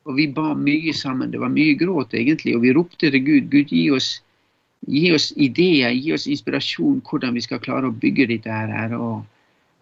Og 0.05 0.17
vi 0.17 0.27
ba 0.27 0.53
mye 0.53 0.93
sammen. 0.93 1.31
Det 1.31 1.41
var 1.41 1.49
mye 1.49 1.73
gråt, 1.79 2.13
egentlig. 2.13 2.55
Og 2.55 2.63
vi 2.65 2.73
ropte 2.75 3.09
til 3.09 3.23
Gud. 3.23 3.49
Gud, 3.49 3.71
gi 3.71 3.89
oss, 3.91 4.17
gi 4.85 5.09
oss 5.15 5.31
ideer, 5.39 5.95
gi 5.95 6.13
oss 6.13 6.27
inspirasjon 6.27 7.01
hvordan 7.07 7.37
vi 7.37 7.43
skal 7.45 7.61
klare 7.63 7.89
å 7.89 7.95
bygge 8.03 8.27
dette 8.33 8.51
her. 8.51 8.93
Og, 8.99 9.23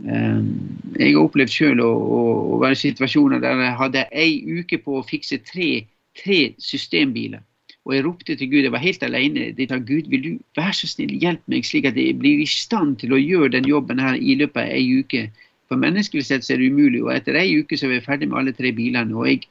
jeg 0.05 1.13
har 1.13 1.21
opplevd 1.21 1.53
selv 1.53 1.85
å, 1.85 1.91
å, 1.91 2.21
å, 2.55 2.59
være 2.61 2.77
i 2.77 2.81
situasjoner 2.81 3.41
der 3.43 3.59
jeg 3.61 3.77
hadde 3.77 4.05
ei 4.17 4.59
uke 4.59 4.79
på 4.81 4.97
å 4.97 5.05
fikse 5.05 5.37
tre, 5.45 5.69
tre 6.17 6.39
systembiler. 6.61 7.43
Og 7.85 7.95
jeg 7.95 8.05
ropte 8.05 8.35
til 8.37 8.49
Gud, 8.49 8.63
jeg 8.65 8.73
var 8.73 8.83
helt 8.83 9.03
alene. 9.03 9.47
Jeg 9.57 9.69
sa, 9.69 9.79
Gud, 9.81 10.09
vil 10.09 10.25
du 10.25 10.31
være 10.57 10.73
så 10.77 10.89
snill 10.89 11.15
hjelpe 11.21 11.49
meg, 11.49 11.65
slik 11.65 11.87
at 11.89 11.97
jeg 11.97 12.17
blir 12.21 12.43
i 12.43 12.49
stand 12.49 12.99
til 13.01 13.15
å 13.15 13.21
gjøre 13.21 13.55
den 13.55 13.69
jobben 13.69 14.01
her 14.01 14.19
i 14.19 14.35
løpet 14.37 14.61
av 14.61 14.75
ei 14.75 14.99
uke. 15.01 15.23
For 15.71 15.81
menneskelig 15.81 16.27
sett 16.27 16.45
så 16.45 16.53
er 16.53 16.61
det 16.61 16.69
umulig. 16.69 17.01
Og 17.01 17.13
etter 17.15 17.39
ei 17.39 17.55
uke 17.57 17.79
så 17.79 17.89
var 17.89 17.97
jeg 17.97 18.05
ferdig 18.05 18.29
med 18.29 18.41
alle 18.41 18.53
tre 18.53 18.73
bilene. 18.77 19.17
Og 19.17 19.29
jeg 19.29 19.47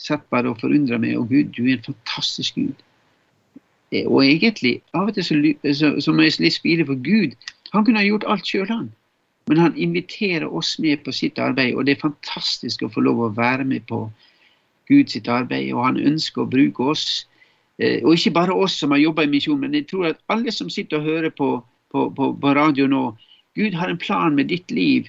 satt 0.00 0.24
bare 0.32 0.48
og 0.52 0.62
forundra 0.62 1.00
meg. 1.02 1.18
Og 1.20 1.28
Gud, 1.28 1.52
du 1.56 1.66
er 1.66 1.76
en 1.76 1.84
fantastisk 1.90 2.56
Gud. 2.56 2.84
Eh, 3.92 4.06
og 4.06 4.24
egentlig, 4.24 4.78
av 4.96 5.10
og 5.10 5.18
til 5.18 5.28
så, 5.28 5.40
så, 5.74 5.92
så 6.00 6.14
må 6.14 6.24
jeg 6.24 6.38
litt 6.40 6.56
spire 6.56 6.88
for 6.88 7.00
Gud. 7.04 7.36
Han 7.74 7.84
kunne 7.84 8.00
ha 8.00 8.06
gjort 8.08 8.24
alt 8.32 8.48
sjøl, 8.48 8.68
han. 8.72 8.88
Men 9.48 9.58
han 9.58 9.76
inviterer 9.76 10.54
oss 10.54 10.78
med 10.78 11.04
på 11.04 11.12
sitt 11.12 11.38
arbeid, 11.40 11.74
og 11.74 11.86
det 11.86 11.96
er 11.96 12.02
fantastisk 12.02 12.82
å 12.84 12.90
få 12.92 13.00
lov 13.06 13.22
å 13.24 13.34
være 13.36 13.64
med 13.64 13.86
på 13.88 14.02
Guds 14.90 15.16
arbeid. 15.24 15.70
Og 15.72 15.84
han 15.86 16.00
ønsker 16.10 16.44
å 16.44 16.50
bruke 16.52 16.90
oss. 16.92 17.06
Eh, 17.80 18.02
og 18.04 18.18
ikke 18.18 18.34
bare 18.36 18.56
oss 18.56 18.76
som 18.80 18.92
har 18.92 19.00
jobba 19.00 19.24
i 19.24 19.30
misjon, 19.32 19.60
men 19.62 19.76
jeg 19.76 19.88
tror 19.88 20.10
at 20.10 20.20
alle 20.28 20.52
som 20.52 20.68
sitter 20.72 21.00
og 21.00 21.08
hører 21.08 21.32
på, 21.32 21.48
på, 21.92 22.08
på, 22.16 22.32
på 22.42 22.52
radio 22.58 22.88
nå, 22.90 23.04
Gud 23.56 23.76
har 23.78 23.88
en 23.88 24.00
plan 24.00 24.36
med 24.36 24.52
ditt 24.52 24.70
liv. 24.70 25.08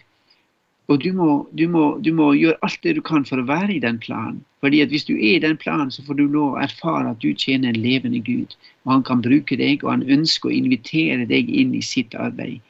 Og 0.90 1.04
du 1.04 1.12
må, 1.14 1.28
du, 1.54 1.68
må, 1.70 1.84
du 2.02 2.10
må, 2.16 2.32
gjøre 2.34 2.58
alt 2.66 2.80
det 2.88 2.96
du 2.98 3.04
kan 3.06 3.28
for 3.28 3.42
å 3.42 3.46
være 3.50 3.76
i 3.76 3.84
den 3.84 4.00
planen. 4.02 4.40
Fordi 4.64 4.80
at 4.82 4.90
Hvis 4.96 5.06
du 5.06 5.14
er 5.18 5.36
i 5.36 5.44
den 5.44 5.60
planen, 5.60 5.92
så 5.92 6.02
får 6.08 6.18
du 6.18 6.26
lov 6.32 6.56
å 6.56 6.64
erfare 6.64 7.12
at 7.12 7.20
du 7.22 7.30
tjener 7.36 7.76
en 7.76 7.84
levende 7.84 8.24
Gud. 8.24 8.56
Og 8.88 8.96
Han 8.96 9.06
kan 9.06 9.22
bruke 9.22 9.60
deg, 9.60 9.84
og 9.84 9.92
han 9.92 10.08
ønsker 10.08 10.50
å 10.50 10.56
invitere 10.56 11.28
deg 11.30 11.52
inn 11.52 11.76
i 11.76 11.84
sitt 11.86 12.16
arbeid 12.16 12.64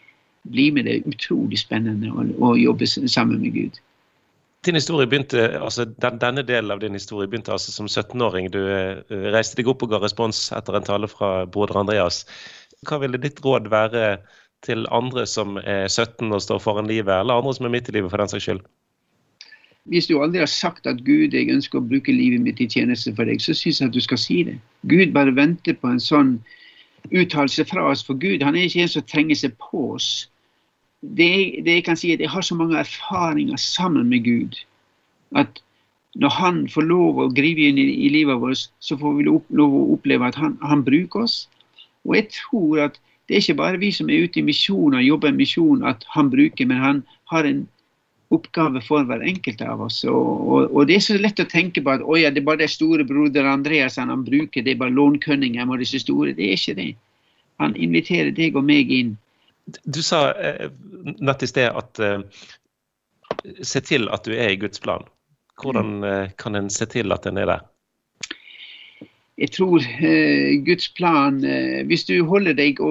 bli 0.43 0.69
med. 0.71 0.85
Det 0.85 0.95
er 0.97 1.11
utrolig 1.11 1.59
spennende 1.61 2.11
å, 2.11 2.25
å 2.49 2.55
jobbe 2.59 2.87
sammen 2.87 3.41
med 3.41 3.53
Gud. 3.55 3.79
Din 4.67 4.75
historie 4.75 5.07
begynte, 5.07 5.45
altså 5.59 5.85
den, 5.87 6.17
Denne 6.19 6.43
delen 6.43 6.71
av 6.73 6.81
din 6.81 6.97
historie 6.97 7.29
begynte 7.31 7.53
altså 7.55 7.71
som 7.71 7.87
17-åring. 7.87 8.49
Du 8.51 8.59
uh, 8.59 8.99
reiste 9.31 9.59
deg 9.59 9.71
opp 9.71 9.85
og 9.85 9.93
ga 9.93 10.01
respons 10.03 10.49
etter 10.55 10.75
en 10.75 10.87
tale 10.87 11.07
fra 11.07 11.45
broder 11.47 11.79
Andreas. 11.79 12.25
Hva 12.87 12.99
ville 12.99 13.21
ditt 13.21 13.39
råd 13.43 13.71
være 13.71 14.19
til 14.67 14.83
andre 14.91 15.23
som 15.27 15.55
er 15.63 15.87
17 15.87 16.27
og 16.35 16.43
står 16.43 16.59
foran 16.59 16.91
livet, 16.91 17.13
eller 17.15 17.39
andre 17.39 17.55
som 17.55 17.67
er 17.69 17.75
midt 17.77 17.87
i 17.87 17.95
livet 17.95 18.11
for 18.11 18.19
den 18.19 18.31
saks 18.31 18.47
skyld? 18.49 18.63
Hvis 19.89 20.09
du 20.09 20.19
aldri 20.21 20.43
har 20.43 20.51
sagt 20.51 20.87
at 20.91 20.99
Gud, 21.07 21.33
jeg 21.33 21.49
ønsker 21.49 21.79
å 21.79 21.87
bruke 21.87 22.13
livet 22.13 22.43
mitt 22.43 22.59
i 22.61 22.67
tjeneste 22.67 23.13
for 23.15 23.29
deg, 23.29 23.39
så 23.41 23.55
syns 23.55 23.79
jeg 23.79 23.89
at 23.89 23.95
du 23.95 24.03
skal 24.03 24.19
si 24.21 24.41
det. 24.45 24.57
Gud 24.91 25.15
bare 25.15 25.33
venter 25.33 25.77
på 25.79 25.89
en 25.89 26.03
sånn 26.03 26.35
uttalelse 27.11 27.65
fra 27.65 27.89
oss. 27.91 28.03
For 28.05 28.19
Gud 28.19 28.43
han 28.43 28.55
er 28.55 28.67
ikke 28.67 28.83
en 28.85 28.91
som 28.95 29.05
trenger 29.07 29.35
seg 29.35 29.55
på 29.61 29.93
oss. 29.95 30.29
det, 31.01 31.63
det, 31.63 31.73
jeg 31.79 31.83
kan 31.87 31.97
si, 31.97 32.11
at 32.11 32.19
jeg 32.19 32.29
har 32.29 32.43
så 32.43 32.55
mange 32.55 32.79
erfaringer 32.79 33.57
sammen 33.57 34.09
med 34.09 34.25
Gud 34.25 34.57
at 35.35 35.61
når 36.15 36.29
Han 36.29 36.69
får 36.69 36.81
lov 36.89 37.19
å 37.21 37.27
gripe 37.29 37.67
inn 37.69 37.77
i, 37.77 37.85
i 38.05 38.09
livet 38.09 38.39
vårt, 38.41 38.65
så 38.81 38.97
får 38.97 39.13
vi 39.17 39.27
lov 39.29 39.75
å 39.77 39.83
oppleve 39.93 40.25
at 40.25 40.35
han, 40.35 40.57
han, 40.65 40.81
bruker 40.83 41.21
oss. 41.27 41.43
Og 42.07 42.15
jeg 42.17 42.29
tror 42.33 42.81
at 42.87 42.97
det 43.29 43.37
er 43.37 43.43
ikke 43.43 43.59
bare 43.59 43.81
vi 43.81 43.91
som 43.93 44.09
er 44.09 44.25
ute 44.25 44.41
i 44.41 44.45
misjon 44.45 44.97
og 44.97 45.05
jobber 45.05 45.29
i 45.29 45.37
misjon, 45.37 45.85
at 45.85 46.01
han 46.15 46.31
bruker, 46.33 46.65
men 46.65 46.81
han 46.81 47.03
har 47.29 47.45
en 47.45 47.67
oppgave 48.33 48.81
for 48.85 49.05
hver 49.09 49.23
enkelt 49.25 49.61
av 49.65 49.81
oss. 49.87 50.03
Og, 50.07 50.27
og, 50.45 50.67
og, 50.69 50.83
det 50.89 50.99
er 50.99 51.05
så 51.05 51.17
lett 51.17 51.41
å 51.41 51.47
tenke 51.49 51.81
på 51.85 51.95
at 51.95 52.03
ja, 52.21 52.29
det 52.33 52.43
er 52.43 52.49
bare 52.49 52.61
det 52.63 52.69
store 52.73 53.05
broder 53.07 53.47
Andreas 53.49 53.97
han, 54.01 54.13
bruker, 54.25 54.65
det 54.65 54.75
er 54.75 54.81
bare 54.83 54.95
lånkønninger 54.95 55.65
og 55.65 55.81
disse 55.81 56.01
store. 56.03 56.35
Det 56.37 56.45
er 56.45 56.59
ikke 56.59 56.77
det. 56.77 56.89
Han 57.59 57.75
inviterer 57.75 58.31
deg 58.35 58.57
og 58.59 58.67
meg 58.69 58.93
inn. 58.93 59.15
Du 59.83 60.01
sa 60.05 60.29
eh, 60.33 60.69
nett 61.19 61.43
i 61.45 61.49
sted 61.49 61.73
at 61.77 62.01
eh, 62.01 62.21
se 63.61 63.81
til 63.85 64.09
at 64.13 64.25
du 64.25 64.33
er 64.33 64.53
i 64.53 64.61
Guds 64.61 64.81
plan. 64.81 65.05
Hvordan 65.59 65.91
mm. 65.99 66.07
eh, 66.11 66.31
kan 66.39 66.55
en 66.57 66.69
se 66.73 66.87
til 66.89 67.11
at 67.13 67.27
en 67.29 67.41
er 67.41 67.49
der? 67.49 67.67
Jeg 69.39 69.51
tror 69.55 69.79
eh, 70.03 70.59
Guds 70.65 70.89
plan 70.97 71.43
eh, 71.45 71.85
Hvis 71.87 72.03
du 72.09 72.25
holder 72.27 72.57
deg 72.57 72.81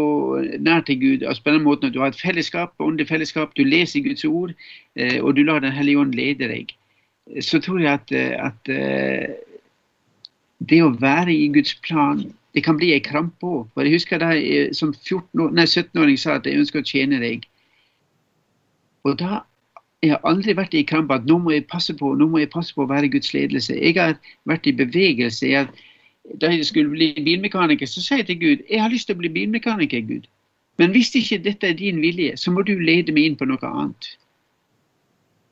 nær 0.64 0.80
til 0.86 1.00
Gud 1.00 1.26
altså 1.26 1.44
på 1.44 1.52
den 1.52 1.66
måten 1.66 1.90
at 1.90 1.94
du 1.94 2.00
har 2.00 2.12
et 2.12 2.20
fellesskap, 2.20 2.72
åndelig 2.80 3.08
fellesskap, 3.08 3.52
du 3.56 3.64
leser 3.64 4.00
Guds 4.04 4.24
ord, 4.24 4.54
eh, 4.96 5.20
og 5.20 5.36
du 5.36 5.42
lar 5.42 5.60
Den 5.60 5.72
hellige 5.72 5.98
ånd 6.00 6.14
lede 6.16 6.48
deg, 6.48 6.72
så 7.44 7.60
tror 7.60 7.82
jeg 7.84 7.92
at, 7.92 8.12
eh, 8.12 8.32
at 8.40 8.72
eh, 8.72 9.36
det 10.58 10.80
å 10.82 10.94
være 10.96 11.34
i 11.34 11.50
Guds 11.52 11.74
plan 11.84 12.24
det 12.56 12.64
kan 12.64 12.78
bli 12.80 12.94
ei 12.94 13.02
krampe 13.04 13.46
òg. 13.46 13.66
Jeg 13.76 13.92
husker 13.92 14.18
da 14.18 14.32
jeg 14.32 14.72
som 14.74 14.94
17-åring 14.96 16.16
sa 16.18 16.38
at 16.38 16.46
jeg 16.48 16.58
ønsker 16.58 16.80
å 16.80 16.88
tjene 16.88 17.20
deg. 17.20 17.44
Og 19.04 19.18
da 19.20 19.42
jeg 20.02 20.14
har 20.14 20.24
aldri 20.26 20.54
vært 20.56 20.74
i 20.78 20.84
krampe 20.86 21.14
at 21.14 21.26
nå 21.28 21.36
må 21.42 21.52
jeg 21.52 21.66
passe 21.70 21.94
på 21.98 22.12
nå 22.18 22.28
må 22.30 22.40
jeg 22.40 22.50
passe 22.50 22.74
på 22.74 22.86
å 22.86 22.90
være 22.90 23.10
Guds 23.12 23.34
ledelse. 23.34 23.76
Jeg 23.76 23.98
har 23.98 24.16
vært 24.48 24.66
i 24.70 24.74
bevegelse. 24.80 25.46
Jeg 25.46 25.66
har 25.66 25.84
da 26.40 26.50
jeg 26.52 26.66
skulle 26.66 26.90
bli 26.92 27.12
bilmekaniker, 27.24 27.86
så 27.86 28.02
sa 28.02 28.20
jeg 28.20 28.26
til 28.26 28.40
Gud 28.40 28.64
jeg 28.70 28.82
har 28.82 28.92
lyst 28.92 29.08
til 29.08 29.16
å 29.16 29.22
bli 29.22 29.32
bilmekaniker, 29.32 30.00
Gud. 30.08 30.28
Men 30.78 30.94
hvis 30.94 31.14
ikke 31.18 31.40
dette 31.42 31.66
er 31.66 31.78
din 31.78 32.02
vilje, 32.02 32.36
så 32.36 32.52
må 32.54 32.62
du 32.62 32.76
lede 32.78 33.12
meg 33.12 33.30
inn 33.30 33.38
på 33.38 33.48
noe 33.50 33.70
annet. 33.70 34.12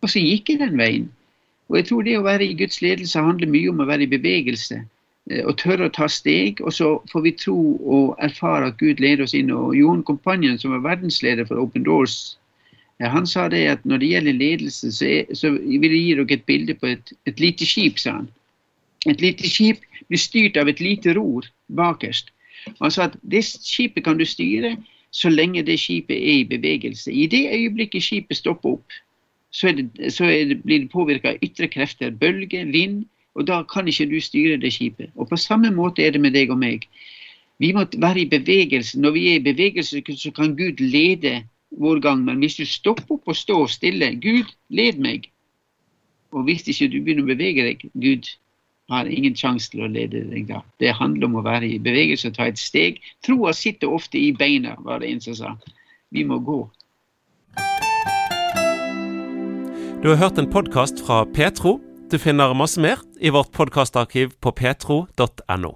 Og 0.05 0.12
så 0.12 0.23
gikk 0.23 0.53
jeg 0.53 0.61
den 0.62 0.77
veien. 0.79 1.09
Og 1.69 1.81
jeg 1.81 1.89
tror 1.89 2.05
det 2.07 2.19
å 2.19 2.27
være 2.27 2.47
i 2.47 2.55
Guds 2.59 2.79
ledelse 2.85 3.23
handler 3.23 3.51
mye 3.51 3.73
om 3.73 3.83
å 3.83 3.89
være 3.89 4.07
i 4.07 4.12
bevegelse. 4.12 4.85
Eh, 5.31 5.43
og 5.43 5.57
tørre 5.59 5.89
å 5.89 5.95
ta 5.95 6.07
steg. 6.11 6.62
Og 6.62 6.75
så 6.77 6.93
får 7.11 7.25
vi 7.25 7.35
tro 7.43 7.59
og 7.83 8.15
erfare 8.23 8.71
at 8.71 8.79
Gud 8.83 9.03
leder 9.03 9.27
oss 9.27 9.35
inn. 9.35 9.51
Og 9.51 9.75
Jon 9.79 10.05
Kompanjen, 10.07 10.61
som 10.62 10.77
var 10.77 10.85
verdensleder 10.87 11.49
for 11.49 11.59
Open 11.62 11.87
Doors, 11.89 12.37
eh, 13.01 13.11
han 13.11 13.27
sa 13.27 13.49
det 13.51 13.65
at 13.73 13.85
når 13.85 14.03
det 14.03 14.12
gjelder 14.12 14.41
ledelse, 14.45 14.93
så, 14.95 15.11
er, 15.19 15.35
så 15.35 15.57
vil 15.59 15.91
jeg 15.91 16.05
gi 16.05 16.15
dere 16.21 16.39
et 16.39 16.47
bilde 16.47 16.79
på 16.79 16.93
et, 16.95 17.15
et 17.27 17.43
lite 17.43 17.67
skip, 17.67 17.99
sa 17.99 18.21
han. 18.21 18.31
Et 19.07 19.21
lite 19.21 19.49
skip 19.51 19.85
blir 20.09 20.21
styrt 20.21 20.57
av 20.57 20.69
et 20.69 20.81
lite 20.81 21.15
ror 21.15 21.47
bakerst. 21.69 22.33
Altså 22.81 23.07
at 23.07 23.17
Det 23.23 23.45
skipet 23.45 24.05
kan 24.05 24.19
du 24.19 24.25
styre 24.25 24.77
så 25.17 25.31
lenge 25.31 25.63
det 25.63 25.79
skipet 25.81 26.17
er 26.17 26.41
i 26.41 26.45
bevegelse. 26.45 27.13
I 27.13 27.27
det 27.27 27.49
øyeblikket 27.55 28.03
skipet 28.03 28.37
stopper 28.37 28.77
opp, 28.77 28.97
så, 29.51 29.73
det, 29.73 30.13
så 30.13 30.27
det, 30.27 30.63
blir 30.65 30.85
det 30.85 30.91
påvirka 30.93 31.33
av 31.33 31.45
ytre 31.45 31.69
krefter. 31.73 32.11
Bølge, 32.11 32.65
vind. 32.73 33.05
Og 33.37 33.47
da 33.49 33.63
kan 33.69 33.89
ikke 33.89 34.09
du 34.11 34.21
styre 34.21 34.57
det 34.61 34.73
skipet. 34.73 35.11
Og 35.17 35.29
På 35.29 35.37
samme 35.37 35.71
måte 35.73 36.05
er 36.05 36.13
det 36.13 36.21
med 36.21 36.33
deg 36.37 36.51
og 36.53 36.59
meg. 36.61 36.85
Vi 37.59 37.73
må 37.73 37.87
være 37.97 38.21
i 38.25 38.29
bevegelse. 38.29 39.01
Når 39.01 39.11
vi 39.11 39.29
er 39.31 39.39
i 39.41 39.45
bevegelse, 39.45 40.03
så 40.17 40.31
kan 40.31 40.57
Gud 40.57 40.81
lede 40.81 41.43
vår 41.71 42.01
gang. 42.01 42.25
Men 42.25 42.39
hvis 42.39 42.57
du 42.57 42.65
stopper 42.65 43.17
opp 43.17 43.29
og 43.29 43.37
står 43.37 43.67
stille 43.73 44.13
Gud, 44.21 44.53
led 44.69 45.01
meg. 45.01 45.31
Og 46.33 46.45
hvis 46.45 46.69
ikke 46.69 46.91
du 46.93 47.01
begynner 47.01 47.25
å 47.25 47.33
bevege 47.33 47.65
deg, 47.65 47.87
Gud, 47.95 48.29
har 48.88 49.09
ingen 49.11 49.35
sjanse 49.37 49.70
til 49.72 49.85
å 49.87 49.90
lede 49.90 50.22
deg 50.31 50.46
da. 50.51 50.62
Det 50.81 50.94
handler 50.94 51.29
om 51.29 51.38
å 51.40 51.44
være 51.46 51.68
i 51.68 51.81
bevegelse 51.83 52.31
og 52.31 52.37
ta 52.38 52.46
et 52.51 52.61
steg. 52.61 53.01
Troa 53.27 53.55
sitter 53.57 53.92
ofte 53.92 54.20
i 54.20 54.33
beina, 54.37 54.77
var 54.87 55.03
det 55.03 55.11
en 55.11 55.22
som 55.25 55.38
sa. 55.38 55.55
Vi 56.14 56.25
må 56.27 56.38
gå. 56.38 56.61
Du 60.03 60.12
har 60.12 60.20
hørt 60.20 60.38
en 60.38 60.51
podkast 60.51 61.03
fra 61.03 61.25
Petro. 61.35 61.81
Du 62.11 62.18
finner 62.22 62.55
masse 62.55 62.79
mer 62.79 63.03
i 63.18 63.33
vårt 63.35 63.51
podkastarkiv 63.57 64.37
på 64.38 64.55
petro.no. 64.55 65.75